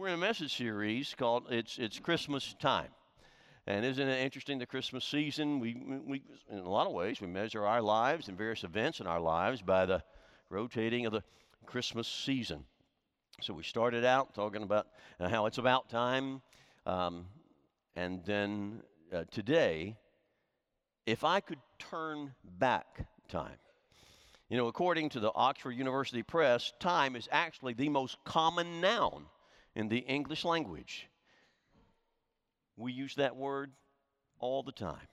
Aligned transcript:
we're 0.00 0.08
in 0.08 0.14
a 0.14 0.16
message 0.16 0.56
series 0.56 1.14
called 1.14 1.44
It's, 1.50 1.76
it's 1.76 1.98
Christmas 1.98 2.54
Time. 2.58 2.88
And 3.66 3.84
isn't 3.84 4.08
it 4.08 4.24
interesting, 4.24 4.58
the 4.58 4.64
Christmas 4.64 5.04
season? 5.04 5.60
We, 5.60 5.74
we, 6.06 6.22
in 6.50 6.60
a 6.60 6.70
lot 6.70 6.86
of 6.86 6.94
ways, 6.94 7.20
we 7.20 7.26
measure 7.26 7.66
our 7.66 7.82
lives 7.82 8.28
and 8.28 8.38
various 8.38 8.64
events 8.64 9.00
in 9.00 9.06
our 9.06 9.20
lives 9.20 9.60
by 9.60 9.84
the 9.84 10.02
rotating 10.48 11.04
of 11.04 11.12
the 11.12 11.22
Christmas 11.66 12.08
season. 12.08 12.64
So 13.42 13.52
we 13.52 13.62
started 13.62 14.06
out 14.06 14.32
talking 14.32 14.62
about 14.62 14.86
how 15.20 15.44
it's 15.44 15.58
about 15.58 15.90
time. 15.90 16.40
Um, 16.86 17.26
and 17.94 18.24
then 18.24 18.80
uh, 19.12 19.24
today, 19.30 19.98
if 21.04 21.24
I 21.24 21.40
could 21.40 21.60
turn 21.78 22.32
back 22.58 23.06
time. 23.28 23.58
You 24.48 24.56
know, 24.56 24.68
according 24.68 25.10
to 25.10 25.20
the 25.20 25.30
Oxford 25.34 25.72
University 25.72 26.22
Press, 26.22 26.72
time 26.80 27.16
is 27.16 27.28
actually 27.30 27.74
the 27.74 27.90
most 27.90 28.16
common 28.24 28.80
noun 28.80 29.26
in 29.74 29.88
the 29.88 29.98
English 29.98 30.44
language. 30.44 31.08
We 32.76 32.92
use 32.92 33.14
that 33.16 33.36
word 33.36 33.72
all 34.38 34.62
the 34.62 34.72
time. 34.72 35.08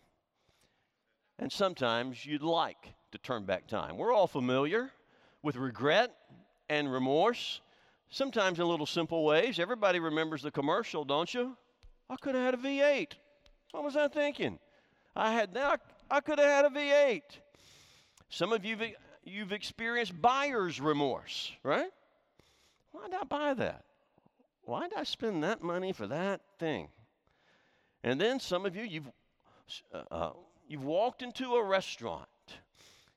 And 1.40 1.52
sometimes 1.52 2.26
you'd 2.26 2.42
like 2.42 2.94
to 3.12 3.18
turn 3.18 3.46
back 3.46 3.68
time. 3.68 3.98
We're 3.98 4.14
all 4.14 4.28
familiar 4.28 4.92
with 5.44 5.56
regret 5.56 6.14
and 6.70 6.92
remorse, 6.92 7.62
sometimes 8.10 8.60
in 8.60 8.66
little 8.66 8.86
simple 8.86 9.24
ways. 9.24 9.60
Everybody 9.60 10.00
remembers 10.00 10.42
the 10.42 10.52
commercial, 10.52 11.06
don't 11.06 11.32
you? 11.34 11.56
I 12.10 12.16
could 12.16 12.36
have 12.36 12.44
had 12.44 12.54
a 12.56 12.58
V8. 12.58 13.12
What 13.72 13.84
was 13.84 13.96
I 13.96 14.08
thinking? 14.08 14.60
I 15.16 15.34
had 15.34 15.54
that. 15.54 15.82
I 16.10 16.22
could 16.22 16.40
have 16.40 16.48
had 16.48 16.66
a 16.66 16.70
V8. 16.70 17.22
Some 18.30 18.54
of 18.54 18.66
you 18.66 18.78
you've 19.24 19.52
experienced 19.52 20.20
buyer's 20.22 20.80
remorse, 20.80 21.52
right? 21.64 21.92
Why 22.92 23.08
I 23.20 23.24
buy 23.26 23.54
that? 23.56 23.84
Why 24.68 24.90
did 24.90 24.98
I 24.98 25.04
spend 25.04 25.46
that 25.46 25.64
money 25.64 25.94
for 25.94 26.08
that 26.08 26.42
thing? 26.60 26.90
And 28.04 28.20
then 28.20 28.42
some 28.42 28.66
of 28.66 28.76
you, 28.76 28.84
you've, 28.84 29.10
uh, 29.94 30.04
uh 30.12 30.32
you've 30.68 30.84
walked 30.84 31.22
into 31.22 31.56
a 31.56 31.64
restaurant 31.64 32.28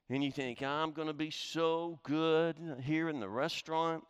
and 0.09 0.23
you 0.23 0.31
think, 0.31 0.63
I'm 0.63 0.93
going 0.93 1.09
to 1.09 1.13
be 1.13 1.33
so 1.33 1.99
good 2.05 2.57
here 2.85 3.09
in 3.09 3.19
the 3.19 3.29
restaurant 3.29 4.05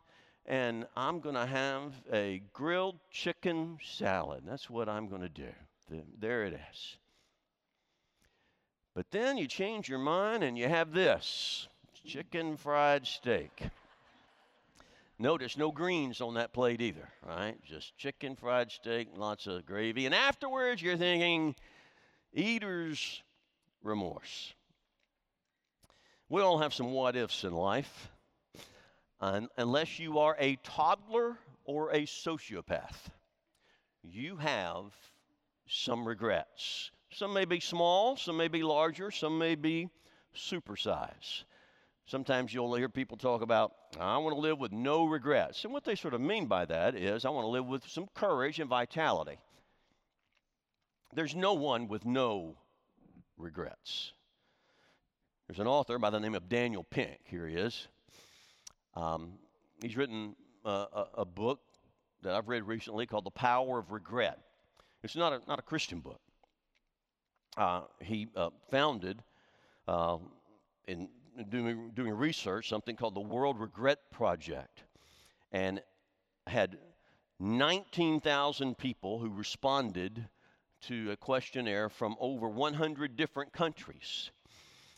and 0.45 0.87
I'm 0.95 1.21
going 1.21 1.35
to 1.35 1.47
have 1.47 1.95
a 2.13 2.43
grilled 2.53 2.99
chicken 3.11 3.79
salad. 3.83 4.43
That's 4.47 4.69
what 4.69 4.91
I'm 4.91 5.09
going 5.09 5.23
to 5.23 5.31
do. 5.31 5.49
There 6.19 6.45
it 6.45 6.61
is. 6.71 6.99
But 8.95 9.11
then 9.11 9.39
you 9.39 9.47
change 9.47 9.89
your 9.89 9.99
mind 9.99 10.45
and 10.45 10.59
you 10.59 10.69
have 10.69 10.93
this 10.93 11.69
chicken 12.05 12.59
fried 12.59 13.07
steak. 13.07 13.63
Notice 15.21 15.59
no 15.59 15.71
greens 15.71 16.23
on 16.23 16.33
that 16.35 16.55
plate 16.55 16.81
either, 16.81 17.07
right? 17.29 17.63
Just 17.63 17.95
chicken 17.99 18.37
fried 18.37 18.73
steak, 18.73 19.09
lots 19.15 19.47
of 19.47 19.67
gravy. 19.67 20.07
And 20.07 20.15
afterwards, 20.15 20.81
you're 20.81 20.97
thinking, 20.97 21.55
eater's 22.33 23.23
remorse. 23.83 24.55
We 26.31 26.41
all 26.41 26.57
have 26.61 26.73
some 26.73 26.93
what 26.93 27.17
ifs 27.17 27.45
in 27.45 27.53
life, 27.53 28.09
unless 29.21 29.99
you 29.99 30.21
are 30.21 30.37
a 30.39 30.57
toddler 30.65 31.37
or 31.67 31.91
a 31.91 32.07
sociopath. 32.07 33.11
You 34.03 34.37
have 34.37 34.95
some 35.69 36.09
regrets. 36.09 36.93
Some 37.13 37.35
may 37.35 37.45
be 37.45 37.61
small, 37.61 38.17
some 38.17 38.39
may 38.39 38.49
be 38.49 38.63
larger, 38.63 39.11
some 39.11 39.37
may 39.37 39.55
be 39.55 39.91
supersize. 40.35 41.45
Sometimes 42.11 42.53
you'll 42.53 42.75
hear 42.75 42.89
people 42.89 43.17
talk 43.17 43.41
about, 43.41 43.71
I 44.01 44.19
want 44.19 44.35
to 44.35 44.41
live 44.41 44.59
with 44.59 44.73
no 44.73 45.05
regrets. 45.05 45.63
And 45.63 45.73
what 45.73 45.85
they 45.85 45.95
sort 45.95 46.13
of 46.13 46.21
mean 46.21 46.47
by 46.47 46.65
that 46.65 46.97
is, 46.97 47.25
I 47.25 47.31
want 47.31 47.45
to 47.45 47.49
live 47.49 47.67
with 47.67 47.87
some 47.87 48.09
courage 48.15 48.59
and 48.59 48.69
vitality. 48.69 49.39
There's 51.15 51.37
no 51.37 51.55
one 51.55 51.87
with 51.87 52.05
no 52.05 52.57
regrets. 53.37 54.13
There's 55.47 55.61
an 55.61 55.69
author 55.69 56.01
by 56.01 56.11
the 56.11 56.19
name 56.19 56.35
of 56.35 56.49
Daniel 56.49 56.83
Pink. 56.83 57.21
Here 57.27 57.47
he 57.47 57.55
is. 57.55 57.87
Um, 58.97 59.35
he's 59.81 59.97
written 59.97 60.35
a, 60.65 61.05
a, 61.15 61.25
book 61.25 61.61
that 62.23 62.35
I've 62.35 62.49
read 62.49 62.65
recently 62.65 63.07
called 63.07 63.25
The 63.25 63.31
Power 63.31 63.79
of 63.79 63.93
Regret. 63.93 64.41
It's 65.05 65.15
not 65.15 65.33
a, 65.33 65.41
not 65.47 65.61
a 65.61 65.63
Christian 65.63 66.01
book. 66.01 66.21
Uh, 67.57 67.83
he 68.01 68.27
uh, 68.35 68.51
founded 68.69 69.23
uh, 69.87 70.19
in 70.89 71.09
doing, 71.49 71.91
doing 71.95 72.13
research, 72.13 72.69
something 72.69 72.97
called 72.97 73.15
the 73.15 73.21
World 73.21 73.59
Regret 73.61 73.99
Project, 74.11 74.83
and 75.53 75.83
had 76.47 76.79
19,000 77.39 78.77
people 78.77 79.19
who 79.19 79.31
responded 79.31 80.29
to 80.83 81.11
a 81.11 81.17
questionnaire 81.17 81.89
from 81.89 82.17
over 82.21 82.49
100 82.49 83.17
different 83.17 83.53
countries. 83.53 84.31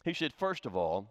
He 0.05 0.15
said, 0.15 0.33
first 0.35 0.67
of 0.67 0.77
all, 0.77 1.11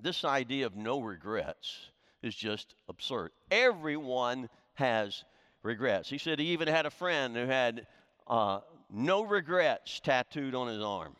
this 0.00 0.24
idea 0.24 0.66
of 0.66 0.76
no 0.76 1.00
regrets 1.00 1.90
is 2.22 2.34
just 2.34 2.74
absurd. 2.88 3.30
Everyone 3.50 4.48
has 4.74 5.24
regrets. 5.62 6.08
He 6.08 6.18
said 6.18 6.38
he 6.38 6.46
even 6.46 6.68
had 6.68 6.86
a 6.86 6.90
friend 6.90 7.36
who 7.36 7.46
had 7.46 7.86
uh, 8.26 8.60
no 8.90 9.22
regrets 9.22 10.00
tattooed 10.00 10.54
on 10.54 10.68
his 10.68 10.82
arm. 10.82 11.16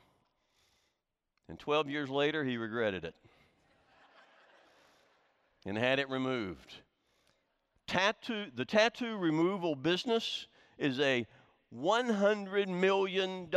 And 1.52 1.58
12 1.58 1.90
years 1.90 2.08
later, 2.08 2.42
he 2.44 2.56
regretted 2.56 3.04
it 3.04 3.14
and 5.66 5.76
had 5.76 5.98
it 5.98 6.08
removed. 6.08 6.76
Tattoo, 7.86 8.46
the 8.54 8.64
tattoo 8.64 9.18
removal 9.18 9.74
business 9.74 10.46
is 10.78 10.98
a 11.00 11.26
$100 11.76 12.68
million 12.68 13.50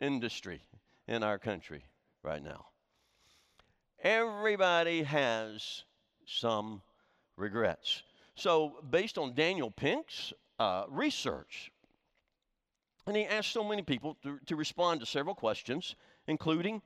industry 0.00 0.60
in 1.06 1.22
our 1.22 1.38
country 1.38 1.84
right 2.24 2.42
now. 2.42 2.66
Everybody 4.02 5.04
has 5.04 5.84
some 6.26 6.82
regrets. 7.36 8.02
So, 8.34 8.72
based 8.90 9.18
on 9.18 9.36
Daniel 9.36 9.70
Pink's 9.70 10.32
uh, 10.58 10.82
research, 10.88 11.70
and 13.06 13.16
he 13.16 13.24
asked 13.24 13.52
so 13.52 13.62
many 13.62 13.82
people 13.82 14.16
to, 14.24 14.40
to 14.46 14.56
respond 14.56 14.98
to 14.98 15.06
several 15.06 15.36
questions, 15.36 15.94
including 16.26 16.82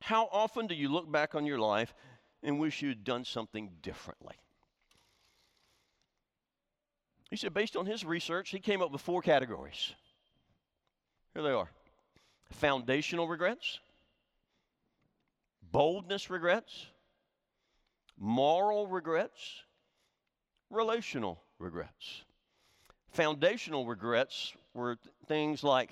how 0.00 0.28
often 0.32 0.66
do 0.66 0.74
you 0.74 0.88
look 0.88 1.10
back 1.10 1.34
on 1.34 1.44
your 1.44 1.58
life 1.58 1.94
and 2.42 2.58
wish 2.58 2.82
you 2.82 2.88
had 2.88 3.04
done 3.04 3.24
something 3.24 3.70
differently? 3.82 4.36
He 7.30 7.36
said, 7.36 7.52
based 7.52 7.76
on 7.76 7.84
his 7.84 8.04
research, 8.04 8.50
he 8.50 8.58
came 8.58 8.80
up 8.80 8.90
with 8.90 9.00
four 9.00 9.20
categories. 9.20 9.92
Here 11.34 11.42
they 11.42 11.50
are 11.50 11.68
foundational 12.50 13.28
regrets, 13.28 13.78
boldness 15.70 16.30
regrets, 16.30 16.86
moral 18.18 18.86
regrets, 18.86 19.62
relational 20.70 21.42
regrets. 21.58 22.22
Foundational 23.10 23.86
regrets 23.86 24.54
were 24.74 24.96
things 25.26 25.62
like, 25.62 25.90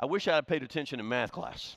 I 0.00 0.06
wish 0.06 0.26
I 0.26 0.34
had 0.34 0.46
paid 0.46 0.62
attention 0.62 0.98
in 0.98 1.08
math 1.08 1.30
class. 1.30 1.76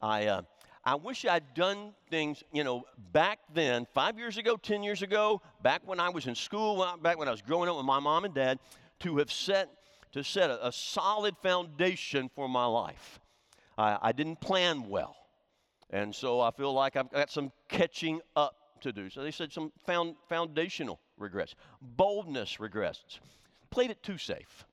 I, 0.00 0.26
uh, 0.26 0.42
I 0.84 0.94
wish 0.94 1.24
I'd 1.24 1.54
done 1.54 1.94
things, 2.10 2.44
you 2.52 2.62
know, 2.62 2.84
back 3.12 3.40
then, 3.52 3.86
five 3.92 4.18
years 4.18 4.38
ago, 4.38 4.56
10 4.56 4.82
years 4.82 5.02
ago, 5.02 5.42
back 5.62 5.82
when 5.84 5.98
I 5.98 6.10
was 6.10 6.26
in 6.26 6.34
school, 6.34 6.86
back 7.02 7.18
when 7.18 7.28
I 7.28 7.30
was 7.32 7.42
growing 7.42 7.68
up 7.68 7.76
with 7.76 7.86
my 7.86 7.98
mom 7.98 8.24
and 8.24 8.34
dad, 8.34 8.58
to 9.00 9.16
have 9.18 9.32
set, 9.32 9.68
to 10.12 10.22
set 10.22 10.50
a, 10.50 10.68
a 10.68 10.72
solid 10.72 11.36
foundation 11.42 12.30
for 12.34 12.48
my 12.48 12.66
life. 12.66 13.20
I, 13.76 13.98
I 14.00 14.12
didn't 14.12 14.40
plan 14.40 14.88
well. 14.88 15.16
And 15.90 16.14
so 16.14 16.40
I 16.40 16.50
feel 16.50 16.72
like 16.72 16.96
I've 16.96 17.10
got 17.10 17.30
some 17.30 17.52
catching 17.68 18.20
up 18.34 18.54
to 18.82 18.92
do. 18.92 19.10
So 19.10 19.22
they 19.22 19.30
said 19.30 19.52
some 19.52 19.72
found, 19.86 20.16
foundational 20.28 21.00
regrets, 21.16 21.54
boldness 21.80 22.60
regrets. 22.60 23.20
Played 23.70 23.90
it 23.90 24.02
too 24.02 24.18
safe. 24.18 24.64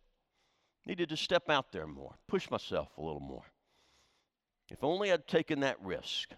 Needed 0.86 1.09
to 1.09 1.18
step 1.18 1.50
out 1.50 1.71
there 1.71 1.88
more, 1.88 2.15
push 2.27 2.50
myself 2.50 2.89
a 2.98 3.01
little 3.01 3.19
more. 3.21 3.44
If 4.69 4.83
only 4.83 5.12
I'd 5.12 5.27
taken 5.27 5.62
that 5.62 5.77
risk. 5.81 6.30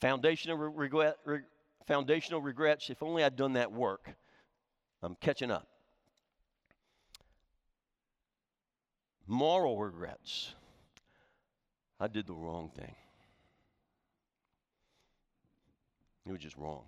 Foundational, 0.00 0.56
regret, 0.56 1.16
re, 1.24 1.40
foundational 1.86 2.40
regrets, 2.40 2.90
if 2.90 3.02
only 3.02 3.22
I'd 3.22 3.36
done 3.36 3.54
that 3.54 3.72
work. 3.72 4.14
I'm 5.02 5.14
catching 5.16 5.50
up. 5.50 5.66
Moral 9.26 9.78
regrets. 9.78 10.54
I 11.98 12.08
did 12.08 12.26
the 12.26 12.34
wrong 12.34 12.70
thing. 12.74 12.94
It 16.26 16.32
was 16.32 16.40
just 16.40 16.56
wrong. 16.56 16.84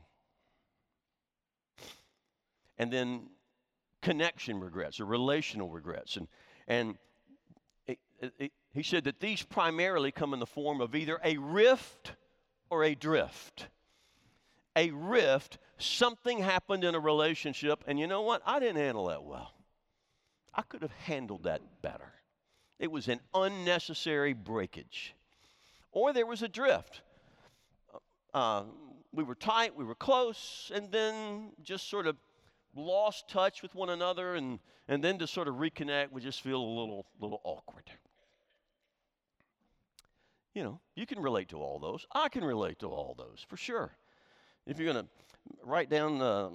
And 2.79 2.93
then 2.93 3.29
connection 4.01 4.61
regrets 4.61 5.01
or 5.01 5.05
relational 5.05 5.71
regrets. 5.71 6.17
And, 6.17 6.29
and 6.67 6.95
it, 7.87 7.99
it, 8.21 8.53
he 8.73 8.83
said 8.83 9.05
that 9.05 9.21
these 9.21 9.43
primarily 9.43 10.13
come 10.13 10.33
in 10.33 10.41
the 10.41 10.47
form 10.47 10.81
of 10.81 10.95
either 10.95 11.21
a 11.25 11.37
rift 11.37 12.13
or 12.71 12.85
a 12.85 12.95
drift. 12.95 13.69
a 14.77 14.91
rift, 14.91 15.59
something 15.79 16.39
happened 16.39 16.85
in 16.85 16.95
a 16.95 17.01
relationship, 17.01 17.85
and 17.87 17.99
you 17.99 18.07
know 18.07 18.23
what? 18.23 18.43
I 18.47 18.59
didn't 18.59 18.77
handle 18.77 19.07
that 19.07 19.23
well. 19.25 19.53
I 20.55 20.63
could 20.63 20.83
have 20.83 20.93
handled 20.93 21.45
that 21.45 21.61
better. 21.83 22.13
It 22.79 22.91
was 22.91 23.09
an 23.09 23.21
unnecessary 23.35 24.33
breakage. 24.33 25.15
Or 25.93 26.13
there 26.13 26.27
was 26.27 26.43
a 26.43 26.49
drift. 26.49 27.03
Uh, 28.33 28.65
we 29.13 29.23
were 29.25 29.35
tight, 29.35 29.77
we 29.77 29.85
were 29.85 29.95
close, 29.95 30.73
and 30.75 30.91
then 30.91 31.53
just 31.63 31.91
sort 31.91 32.07
of 32.07 32.17
lost 32.75 33.29
touch 33.29 33.63
with 33.63 33.75
one 33.75 33.91
another, 33.91 34.35
and, 34.37 34.59
and 34.89 35.05
then 35.05 35.19
to 35.19 35.27
sort 35.27 35.49
of 35.49 35.57
reconnect, 35.57 36.11
we 36.11 36.23
just 36.23 36.41
feel 36.41 36.61
a 36.61 36.73
little, 36.81 37.05
little 37.21 37.43
awkward. 37.45 37.85
You 40.55 40.63
know, 40.63 40.81
you 40.95 41.07
can 41.07 41.21
relate 41.21 41.49
to 41.51 41.59
all 41.59 41.79
those. 41.79 42.07
I 42.13 42.29
can 42.29 42.45
relate 42.45 42.81
to 42.81 42.87
all 42.87 43.15
those 43.17 43.45
for 43.49 43.57
sure. 43.57 43.91
If 44.67 44.79
you're 44.79 44.93
going 44.93 45.05
to 45.05 45.11
write 45.65 45.89
down 45.89 46.21
uh, 46.21 46.51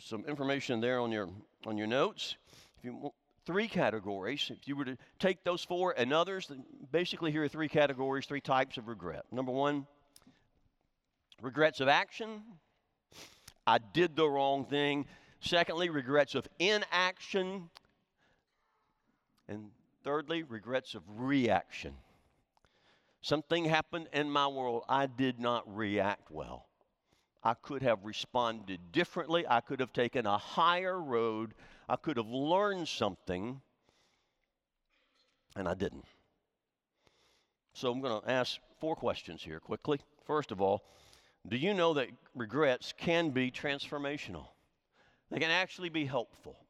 some 0.00 0.24
information 0.26 0.80
there 0.80 1.00
on 1.00 1.12
your 1.12 1.28
on 1.66 1.78
your 1.78 1.86
notes, 1.86 2.36
if 2.78 2.84
you 2.84 3.12
three 3.46 3.68
categories, 3.68 4.50
if 4.50 4.66
you 4.66 4.76
were 4.76 4.84
to 4.84 4.96
take 5.18 5.44
those 5.44 5.62
four 5.62 5.94
and 5.96 6.12
others, 6.12 6.50
basically 6.90 7.30
here 7.30 7.44
are 7.44 7.48
three 7.48 7.68
categories, 7.68 8.26
three 8.26 8.40
types 8.40 8.76
of 8.76 8.88
regret. 8.88 9.24
Number 9.30 9.52
one, 9.52 9.86
regrets 11.42 11.80
of 11.80 11.88
action. 11.88 12.42
I 13.66 13.78
did 13.78 14.16
the 14.16 14.28
wrong 14.28 14.64
thing. 14.64 15.06
Secondly, 15.40 15.90
regrets 15.90 16.34
of 16.34 16.46
inaction. 16.58 17.68
And 19.48 19.70
thirdly, 20.02 20.42
regrets 20.42 20.94
of 20.94 21.02
reaction. 21.16 21.94
Something 23.24 23.64
happened 23.64 24.08
in 24.12 24.30
my 24.30 24.46
world. 24.46 24.84
I 24.86 25.06
did 25.06 25.40
not 25.40 25.64
react 25.74 26.30
well. 26.30 26.66
I 27.42 27.54
could 27.54 27.80
have 27.80 28.04
responded 28.04 28.92
differently. 28.92 29.46
I 29.48 29.62
could 29.62 29.80
have 29.80 29.94
taken 29.94 30.26
a 30.26 30.36
higher 30.36 31.00
road. 31.00 31.54
I 31.88 31.96
could 31.96 32.18
have 32.18 32.28
learned 32.28 32.86
something, 32.86 33.62
and 35.56 35.66
I 35.66 35.72
didn't. 35.72 36.04
So 37.72 37.90
I'm 37.90 38.02
going 38.02 38.20
to 38.20 38.30
ask 38.30 38.58
four 38.78 38.94
questions 38.94 39.42
here 39.42 39.58
quickly. 39.58 40.00
First 40.26 40.52
of 40.52 40.60
all, 40.60 40.84
do 41.48 41.56
you 41.56 41.72
know 41.72 41.94
that 41.94 42.08
regrets 42.34 42.92
can 42.92 43.30
be 43.30 43.50
transformational? 43.50 44.48
They 45.30 45.38
can 45.38 45.50
actually 45.50 45.88
be 45.88 46.04
helpful 46.04 46.63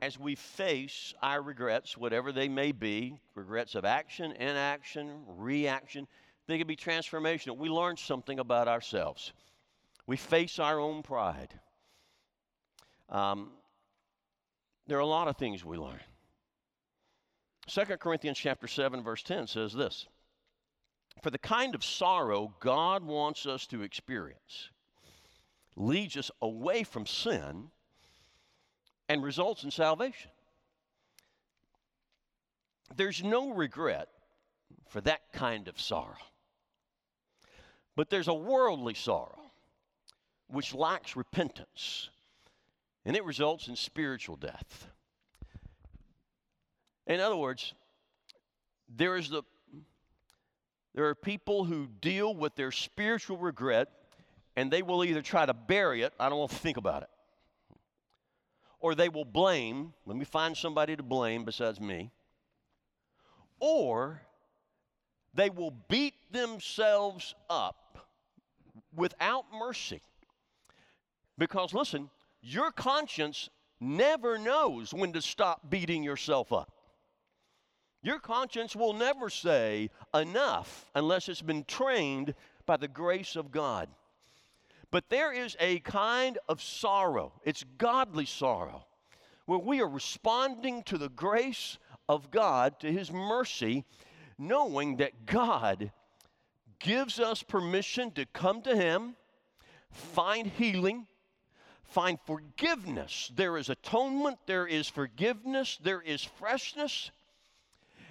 as 0.00 0.18
we 0.18 0.34
face 0.34 1.14
our 1.22 1.42
regrets, 1.42 1.96
whatever 1.96 2.32
they 2.32 2.48
may 2.48 2.72
be 2.72 3.18
regrets 3.34 3.74
of 3.74 3.84
action, 3.84 4.32
inaction, 4.32 5.22
reaction 5.26 6.06
they 6.50 6.58
can 6.58 6.66
be 6.66 6.76
transformational. 6.76 7.56
We 7.56 7.68
learn 7.68 7.96
something 7.96 8.40
about 8.40 8.66
ourselves, 8.66 9.32
we 10.06 10.16
face 10.16 10.58
our 10.58 10.80
own 10.80 11.02
pride. 11.02 11.54
Um, 13.08 13.50
there 14.86 14.98
are 14.98 15.02
a 15.02 15.06
lot 15.06 15.28
of 15.28 15.36
things 15.36 15.64
we 15.64 15.76
learn. 15.76 16.00
2 17.68 17.82
Corinthians 17.98 18.36
chapter 18.36 18.66
7 18.66 19.02
verse 19.02 19.22
10 19.22 19.46
says 19.46 19.72
this 19.72 20.06
For 21.22 21.30
the 21.30 21.38
kind 21.38 21.76
of 21.76 21.84
sorrow 21.84 22.52
God 22.58 23.04
wants 23.04 23.46
us 23.46 23.66
to 23.68 23.82
experience 23.82 24.70
leads 25.76 26.16
us 26.16 26.32
away 26.42 26.82
from 26.82 27.06
sin 27.06 27.70
and 29.10 29.24
results 29.24 29.64
in 29.64 29.72
salvation. 29.72 30.30
There's 32.94 33.24
no 33.24 33.50
regret 33.50 34.08
for 34.88 35.00
that 35.00 35.32
kind 35.32 35.66
of 35.66 35.80
sorrow. 35.80 36.14
But 37.96 38.08
there's 38.08 38.28
a 38.28 38.34
worldly 38.34 38.94
sorrow 38.94 39.50
which 40.46 40.76
lacks 40.76 41.16
repentance, 41.16 42.08
and 43.04 43.16
it 43.16 43.24
results 43.24 43.66
in 43.66 43.74
spiritual 43.74 44.36
death. 44.36 44.86
In 47.08 47.18
other 47.18 47.36
words, 47.36 47.74
there 48.88 49.16
is 49.16 49.28
the 49.28 49.42
there 50.94 51.06
are 51.06 51.16
people 51.16 51.64
who 51.64 51.88
deal 52.00 52.32
with 52.32 52.54
their 52.54 52.70
spiritual 52.70 53.38
regret 53.38 53.88
and 54.54 54.70
they 54.70 54.82
will 54.82 55.04
either 55.04 55.22
try 55.22 55.46
to 55.46 55.54
bury 55.54 56.02
it, 56.02 56.12
I 56.18 56.28
don't 56.28 56.38
want 56.38 56.50
to 56.52 56.56
think 56.56 56.76
about 56.76 57.02
it 57.02 57.08
or 58.80 58.94
they 58.94 59.08
will 59.08 59.24
blame. 59.24 59.92
Let 60.06 60.16
me 60.16 60.24
find 60.24 60.56
somebody 60.56 60.96
to 60.96 61.02
blame 61.02 61.44
besides 61.44 61.80
me. 61.80 62.10
Or 63.60 64.22
they 65.34 65.50
will 65.50 65.72
beat 65.88 66.14
themselves 66.32 67.34
up 67.48 68.08
without 68.94 69.44
mercy. 69.52 70.00
Because 71.38 71.72
listen, 71.72 72.10
your 72.42 72.70
conscience 72.72 73.48
never 73.80 74.38
knows 74.38 74.92
when 74.92 75.12
to 75.12 75.22
stop 75.22 75.70
beating 75.70 76.02
yourself 76.02 76.52
up. 76.52 76.72
Your 78.02 78.18
conscience 78.18 78.74
will 78.74 78.94
never 78.94 79.28
say 79.28 79.90
enough 80.14 80.86
unless 80.94 81.28
it's 81.28 81.42
been 81.42 81.64
trained 81.64 82.34
by 82.64 82.78
the 82.78 82.88
grace 82.88 83.36
of 83.36 83.50
God. 83.50 83.88
But 84.90 85.08
there 85.08 85.32
is 85.32 85.56
a 85.60 85.78
kind 85.80 86.38
of 86.48 86.60
sorrow, 86.60 87.32
it's 87.44 87.64
godly 87.78 88.26
sorrow, 88.26 88.86
where 89.46 89.58
we 89.58 89.80
are 89.80 89.88
responding 89.88 90.82
to 90.84 90.98
the 90.98 91.08
grace 91.08 91.78
of 92.08 92.30
God, 92.30 92.80
to 92.80 92.92
His 92.92 93.12
mercy, 93.12 93.84
knowing 94.36 94.96
that 94.96 95.26
God 95.26 95.92
gives 96.80 97.20
us 97.20 97.42
permission 97.42 98.10
to 98.12 98.26
come 98.26 98.62
to 98.62 98.74
Him, 98.74 99.14
find 99.92 100.46
healing, 100.46 101.06
find 101.84 102.18
forgiveness. 102.24 103.30
There 103.34 103.56
is 103.56 103.68
atonement, 103.68 104.38
there 104.46 104.66
is 104.66 104.88
forgiveness, 104.88 105.78
there 105.82 106.00
is 106.00 106.24
freshness. 106.24 107.10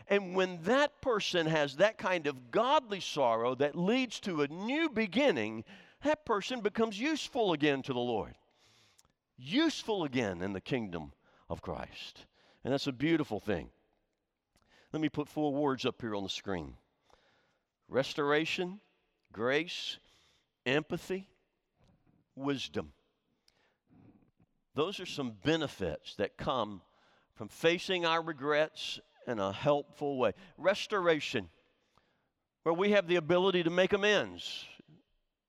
And 0.08 0.36
when 0.36 0.62
that 0.64 1.02
person 1.02 1.46
has 1.46 1.76
that 1.76 1.98
kind 1.98 2.26
of 2.26 2.52
godly 2.52 3.00
sorrow 3.00 3.54
that 3.56 3.78
leads 3.78 4.20
to 4.22 4.42
a 4.42 4.48
new 4.48 4.90
beginning, 4.90 5.64
that 6.04 6.26
person 6.26 6.62
becomes 6.62 7.00
useful 7.00 7.54
again 7.54 7.82
to 7.84 7.94
the 7.94 8.00
Lord. 8.00 8.36
Useful 9.38 10.04
again 10.04 10.42
in 10.42 10.54
the 10.54 10.62
kingdom 10.62 11.12
of 11.50 11.62
Christ. 11.62 12.26
And 12.64 12.74
that's 12.74 12.88
a 12.88 12.92
beautiful 12.92 13.40
thing. 13.40 13.70
Let 14.92 15.02
me 15.02 15.10
put 15.10 15.28
four 15.28 15.54
words 15.54 15.86
up 15.86 16.02
here 16.02 16.16
on 16.16 16.24
the 16.24 16.30
screen 16.30 16.76
restoration, 17.88 18.80
grace, 19.34 19.98
empathy, 20.66 21.28
wisdom. 22.36 22.92
Those 24.76 25.00
are 25.00 25.06
some 25.06 25.34
benefits 25.44 26.16
that 26.16 26.38
come 26.38 26.82
from 27.36 27.48
facing 27.48 28.06
our 28.06 28.22
regrets 28.22 29.00
in 29.28 29.40
a 29.40 29.52
helpful 29.52 30.18
way. 30.18 30.34
Restoration, 30.58 31.50
where 32.64 32.74
we 32.74 32.92
have 32.92 33.08
the 33.08 33.16
ability 33.16 33.64
to 33.64 33.70
make 33.70 33.94
amends 33.94 34.66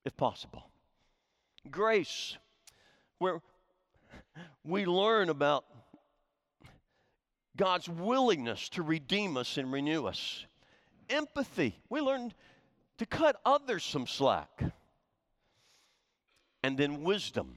if 0.05 0.17
possible. 0.17 0.65
Grace, 1.71 2.37
where 3.19 3.41
we 4.65 4.87
learn 4.87 5.29
about 5.29 5.65
God's 7.57 7.89
willingness 7.89 8.69
to 8.71 8.83
redeem 8.83 9.37
us 9.37 9.57
and 9.57 9.71
renew 9.73 10.07
us. 10.07 10.47
Empathy, 11.09 11.77
we 11.91 12.01
learn 12.01 12.33
to 12.99 13.07
cut 13.07 13.41
others 13.45 13.85
some 13.85 14.07
slack. 14.07 14.63
And 16.63 16.77
then 16.77 17.05
wisdom. 17.05 17.57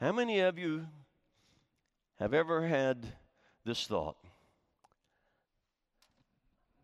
How 0.00 0.12
many 0.12 0.40
of 0.40 0.58
you 0.58 0.86
have 2.18 2.32
ever 2.32 2.66
had 2.66 3.04
this 3.64 3.86
thought? 3.86 4.16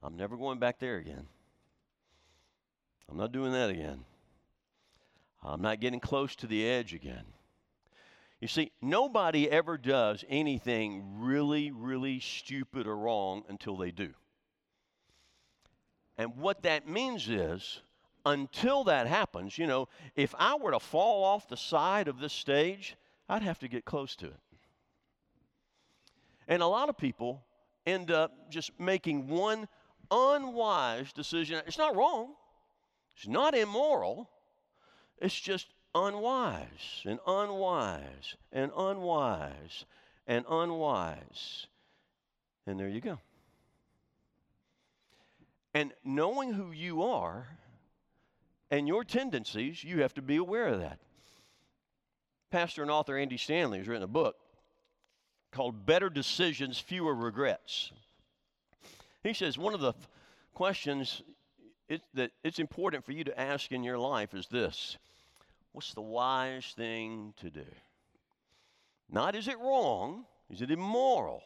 I'm 0.07 0.17
never 0.17 0.37
going 0.37 0.61
back 0.61 0.79
there 0.79 0.99
again. 0.99 1.27
I'm 3.11 3.17
not 3.17 3.33
doing 3.33 3.51
that 3.53 3.71
again. 3.71 4.05
I'm 5.43 5.61
not 5.61 5.81
getting 5.81 5.99
close 5.99 6.37
to 6.37 6.47
the 6.47 6.65
edge 6.65 6.95
again. 6.95 7.25
You 8.41 8.47
see, 8.47 8.71
nobody 8.81 9.51
ever 9.51 9.77
does 9.77 10.25
anything 10.29 11.19
really, 11.19 11.73
really 11.73 12.21
stupid 12.21 12.87
or 12.87 12.97
wrong 12.97 13.43
until 13.49 13.77
they 13.77 13.91
do. 13.91 14.11
And 16.17 16.37
what 16.37 16.63
that 16.63 16.89
means 16.89 17.29
is, 17.29 17.81
until 18.25 18.85
that 18.85 19.09
happens, 19.09 19.59
you 19.59 19.67
know, 19.67 19.89
if 20.15 20.37
I 20.39 20.55
were 20.55 20.71
to 20.71 20.81
fall 20.81 21.25
off 21.25 21.49
the 21.49 21.57
side 21.57 22.07
of 22.07 22.21
this 22.21 22.33
stage, 22.33 22.97
I'd 23.29 23.43
have 23.43 23.59
to 23.59 23.69
get 23.69 23.85
close 23.85 24.15
to 24.17 24.27
it. 24.27 24.41
And 26.47 26.63
a 26.63 26.67
lot 26.67 26.89
of 26.89 26.97
people 26.97 27.43
end 27.85 28.13
up 28.13 28.51
just 28.51 28.71
making 28.79 29.27
one 29.27 29.67
unwise 30.11 31.13
decision. 31.13 31.63
It's 31.67 31.79
not 31.79 31.97
wrong, 31.97 32.35
it's 33.17 33.29
not 33.29 33.55
immoral, 33.55 34.29
it's 35.19 35.39
just 35.39 35.69
unwise 35.95 37.03
and 37.05 37.19
unwise 37.27 38.37
and 38.53 38.71
unwise 38.77 39.85
and 40.27 40.45
unwise. 40.49 41.67
And 42.67 42.79
there 42.79 42.89
you 42.89 43.01
go. 43.01 43.19
And 45.73 45.93
knowing 46.05 46.53
who 46.53 46.73
you 46.73 47.03
are 47.03 47.47
and 48.71 48.89
your 48.89 49.05
tendencies, 49.05 49.85
you 49.85 50.03
have 50.03 50.15
to 50.15 50.23
be 50.23 50.37
aware 50.37 50.69
of 50.69 50.81
that. 50.81 50.99
Pastor 52.51 52.83
and 52.83 52.91
author 52.91 53.17
Andy 53.17 53.37
Stanley 53.37 53.79
has 53.79 53.89
written 53.89 54.03
a 54.03 54.09
book 54.09 54.37
called 55.53 55.87
Better 55.87 56.09
Decisions, 56.09 56.79
Fewer 56.79 57.15
Regrets. 57.15 57.93
He 59.27 59.35
says 59.35 59.59
one 59.59 59.75
of 59.75 59.81
the 59.81 59.93
questions 60.55 61.23
it, 61.89 62.03
that 62.15 62.31
it's 62.45 62.59
important 62.59 63.05
for 63.05 63.13
you 63.13 63.25
to 63.25 63.41
ask 63.41 63.73
in 63.73 63.83
your 63.83 63.99
life 63.99 64.35
is 64.35 64.47
this 64.47 64.97
What's 65.73 65.95
the 65.95 66.01
wise 66.01 66.73
thing 66.77 67.35
to 67.39 67.51
do? 67.51 67.67
Not 69.11 69.35
is 69.35 69.49
it 69.49 69.59
wrong, 69.59 70.25
is 70.49 70.63
it 70.63 70.71
immoral? 70.71 71.43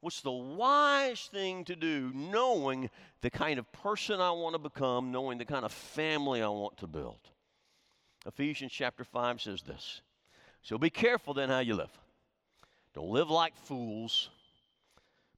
What's 0.00 0.20
the 0.20 0.32
wise 0.32 1.28
thing 1.32 1.64
to 1.64 1.74
do, 1.74 2.12
knowing 2.14 2.88
the 3.20 3.30
kind 3.30 3.58
of 3.58 3.70
person 3.72 4.20
I 4.20 4.30
want 4.30 4.54
to 4.54 4.58
become, 4.58 5.10
knowing 5.10 5.38
the 5.38 5.44
kind 5.44 5.64
of 5.64 5.72
family 5.72 6.40
I 6.40 6.48
want 6.48 6.78
to 6.78 6.86
build? 6.86 7.18
Ephesians 8.26 8.72
chapter 8.72 9.04
5 9.04 9.42
says 9.42 9.62
this. 9.62 10.02
So 10.62 10.78
be 10.78 10.90
careful 10.90 11.34
then 11.34 11.48
how 11.48 11.58
you 11.58 11.74
live. 11.74 11.90
Don't 12.94 13.10
live 13.10 13.30
like 13.30 13.56
fools, 13.56 14.30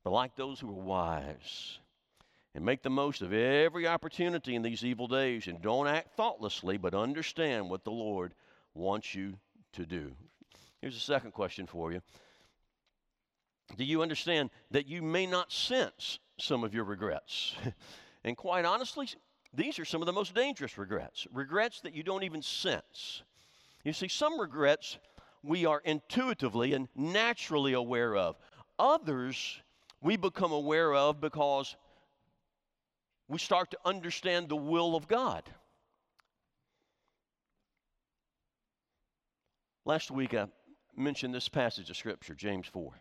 but 0.04 0.10
like 0.10 0.36
those 0.36 0.60
who 0.60 0.68
are 0.68 0.72
wise. 0.72 1.78
And 2.54 2.64
make 2.64 2.82
the 2.82 2.90
most 2.90 3.22
of 3.22 3.32
every 3.32 3.86
opportunity 3.86 4.56
in 4.56 4.62
these 4.62 4.84
evil 4.84 5.06
days. 5.06 5.46
And 5.46 5.62
don't 5.62 5.86
act 5.86 6.16
thoughtlessly, 6.16 6.78
but 6.78 6.94
understand 6.94 7.70
what 7.70 7.84
the 7.84 7.92
Lord 7.92 8.34
wants 8.74 9.14
you 9.14 9.34
to 9.74 9.86
do. 9.86 10.12
Here's 10.80 10.96
a 10.96 11.00
second 11.00 11.32
question 11.32 11.66
for 11.66 11.92
you 11.92 12.00
do 13.76 13.84
you 13.84 14.02
understand 14.02 14.50
that 14.72 14.88
you 14.88 15.02
may 15.02 15.26
not 15.26 15.52
sense 15.52 16.18
some 16.38 16.64
of 16.64 16.74
your 16.74 16.84
regrets? 16.84 17.54
and 18.24 18.36
quite 18.36 18.64
honestly, 18.64 19.08
these 19.54 19.78
are 19.78 19.84
some 19.84 20.02
of 20.02 20.06
the 20.06 20.12
most 20.12 20.34
dangerous 20.34 20.78
regrets 20.78 21.26
regrets 21.32 21.80
that 21.82 21.94
you 21.94 22.02
don't 22.02 22.24
even 22.24 22.42
sense. 22.42 23.22
You 23.84 23.92
see, 23.92 24.08
some 24.08 24.40
regrets 24.40 24.98
we 25.42 25.64
are 25.64 25.80
intuitively 25.84 26.74
and 26.74 26.88
naturally 26.94 27.72
aware 27.72 28.14
of, 28.16 28.36
others 28.78 29.62
we 30.00 30.16
become 30.16 30.52
aware 30.52 30.94
of 30.94 31.20
because 31.20 31.76
we 33.28 33.38
start 33.38 33.70
to 33.70 33.78
understand 33.84 34.48
the 34.48 34.56
will 34.56 34.96
of 34.96 35.06
God. 35.06 35.44
Last 39.84 40.10
week 40.10 40.34
I 40.34 40.46
mentioned 40.96 41.34
this 41.34 41.48
passage 41.48 41.90
of 41.90 41.96
Scripture, 41.96 42.34
James 42.34 42.66
4. 42.66 42.92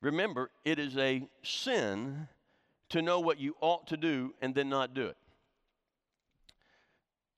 Remember, 0.00 0.50
it 0.64 0.78
is 0.78 0.96
a 0.96 1.28
sin 1.42 2.28
to 2.88 3.02
know 3.02 3.20
what 3.20 3.38
you 3.38 3.54
ought 3.60 3.86
to 3.88 3.96
do 3.96 4.34
and 4.40 4.54
then 4.54 4.68
not 4.68 4.94
do 4.94 5.06
it. 5.06 5.16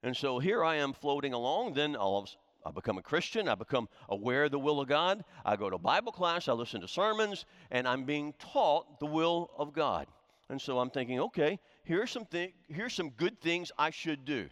And 0.03 0.17
so 0.17 0.39
here 0.39 0.63
I 0.65 0.77
am 0.77 0.93
floating 0.93 1.33
along, 1.33 1.75
then 1.75 1.97
all 1.97 2.19
of 2.19 2.29
I 2.65 2.71
become 2.71 2.99
a 2.99 3.03
Christian, 3.03 3.49
I 3.49 3.55
become 3.55 3.89
aware 4.09 4.45
of 4.45 4.51
the 4.51 4.59
will 4.59 4.81
of 4.81 4.89
God, 4.89 5.25
I 5.45 5.57
go 5.57 5.69
to 5.69 5.79
Bible 5.79 6.13
class, 6.13 6.49
I 6.49 6.53
listen 6.53 6.81
to 6.81 6.89
sermons, 6.89 7.45
and 7.71 7.87
I'm 7.87 8.05
being 8.05 8.33
taught 8.39 9.01
the 9.01 9.07
will 9.07 9.51
of 9.59 9.73
God. 9.73 10.07
And 10.49 10.61
so 10.61 10.79
I'm 10.79 10.91
thinking, 10.91 11.21
okay, 11.21 11.59
here's 11.85 12.11
some 12.11 12.25
thi- 12.25 12.55
here's 12.69 12.95
some 12.95 13.11
good 13.11 13.41
things 13.41 13.73
I 13.79 13.91
should 13.91 14.25
do. 14.25 14.49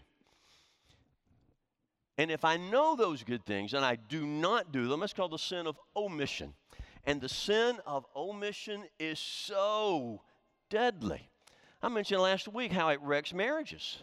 And 2.19 2.31
if 2.31 2.45
I 2.45 2.57
know 2.57 2.95
those 2.95 3.23
good 3.23 3.45
things 3.47 3.75
and 3.75 3.85
I 3.85 3.97
do 3.97 4.27
not 4.27 4.73
do 4.73 4.89
them, 4.89 5.01
that's 5.01 5.13
called 5.13 5.33
the 5.33 5.39
sin 5.39 5.67
of 5.67 5.79
omission. 5.97 6.55
And 7.05 7.21
the 7.21 7.29
sin 7.29 7.81
of 7.87 8.07
omission 8.15 8.85
is 8.99 9.19
so 9.19 10.23
deadly. 10.71 11.29
I 11.83 11.89
mentioned 11.89 12.21
last 12.21 12.47
week 12.47 12.71
how 12.71 12.91
it 12.91 13.01
wrecks 13.03 13.33
marriages. 13.33 13.99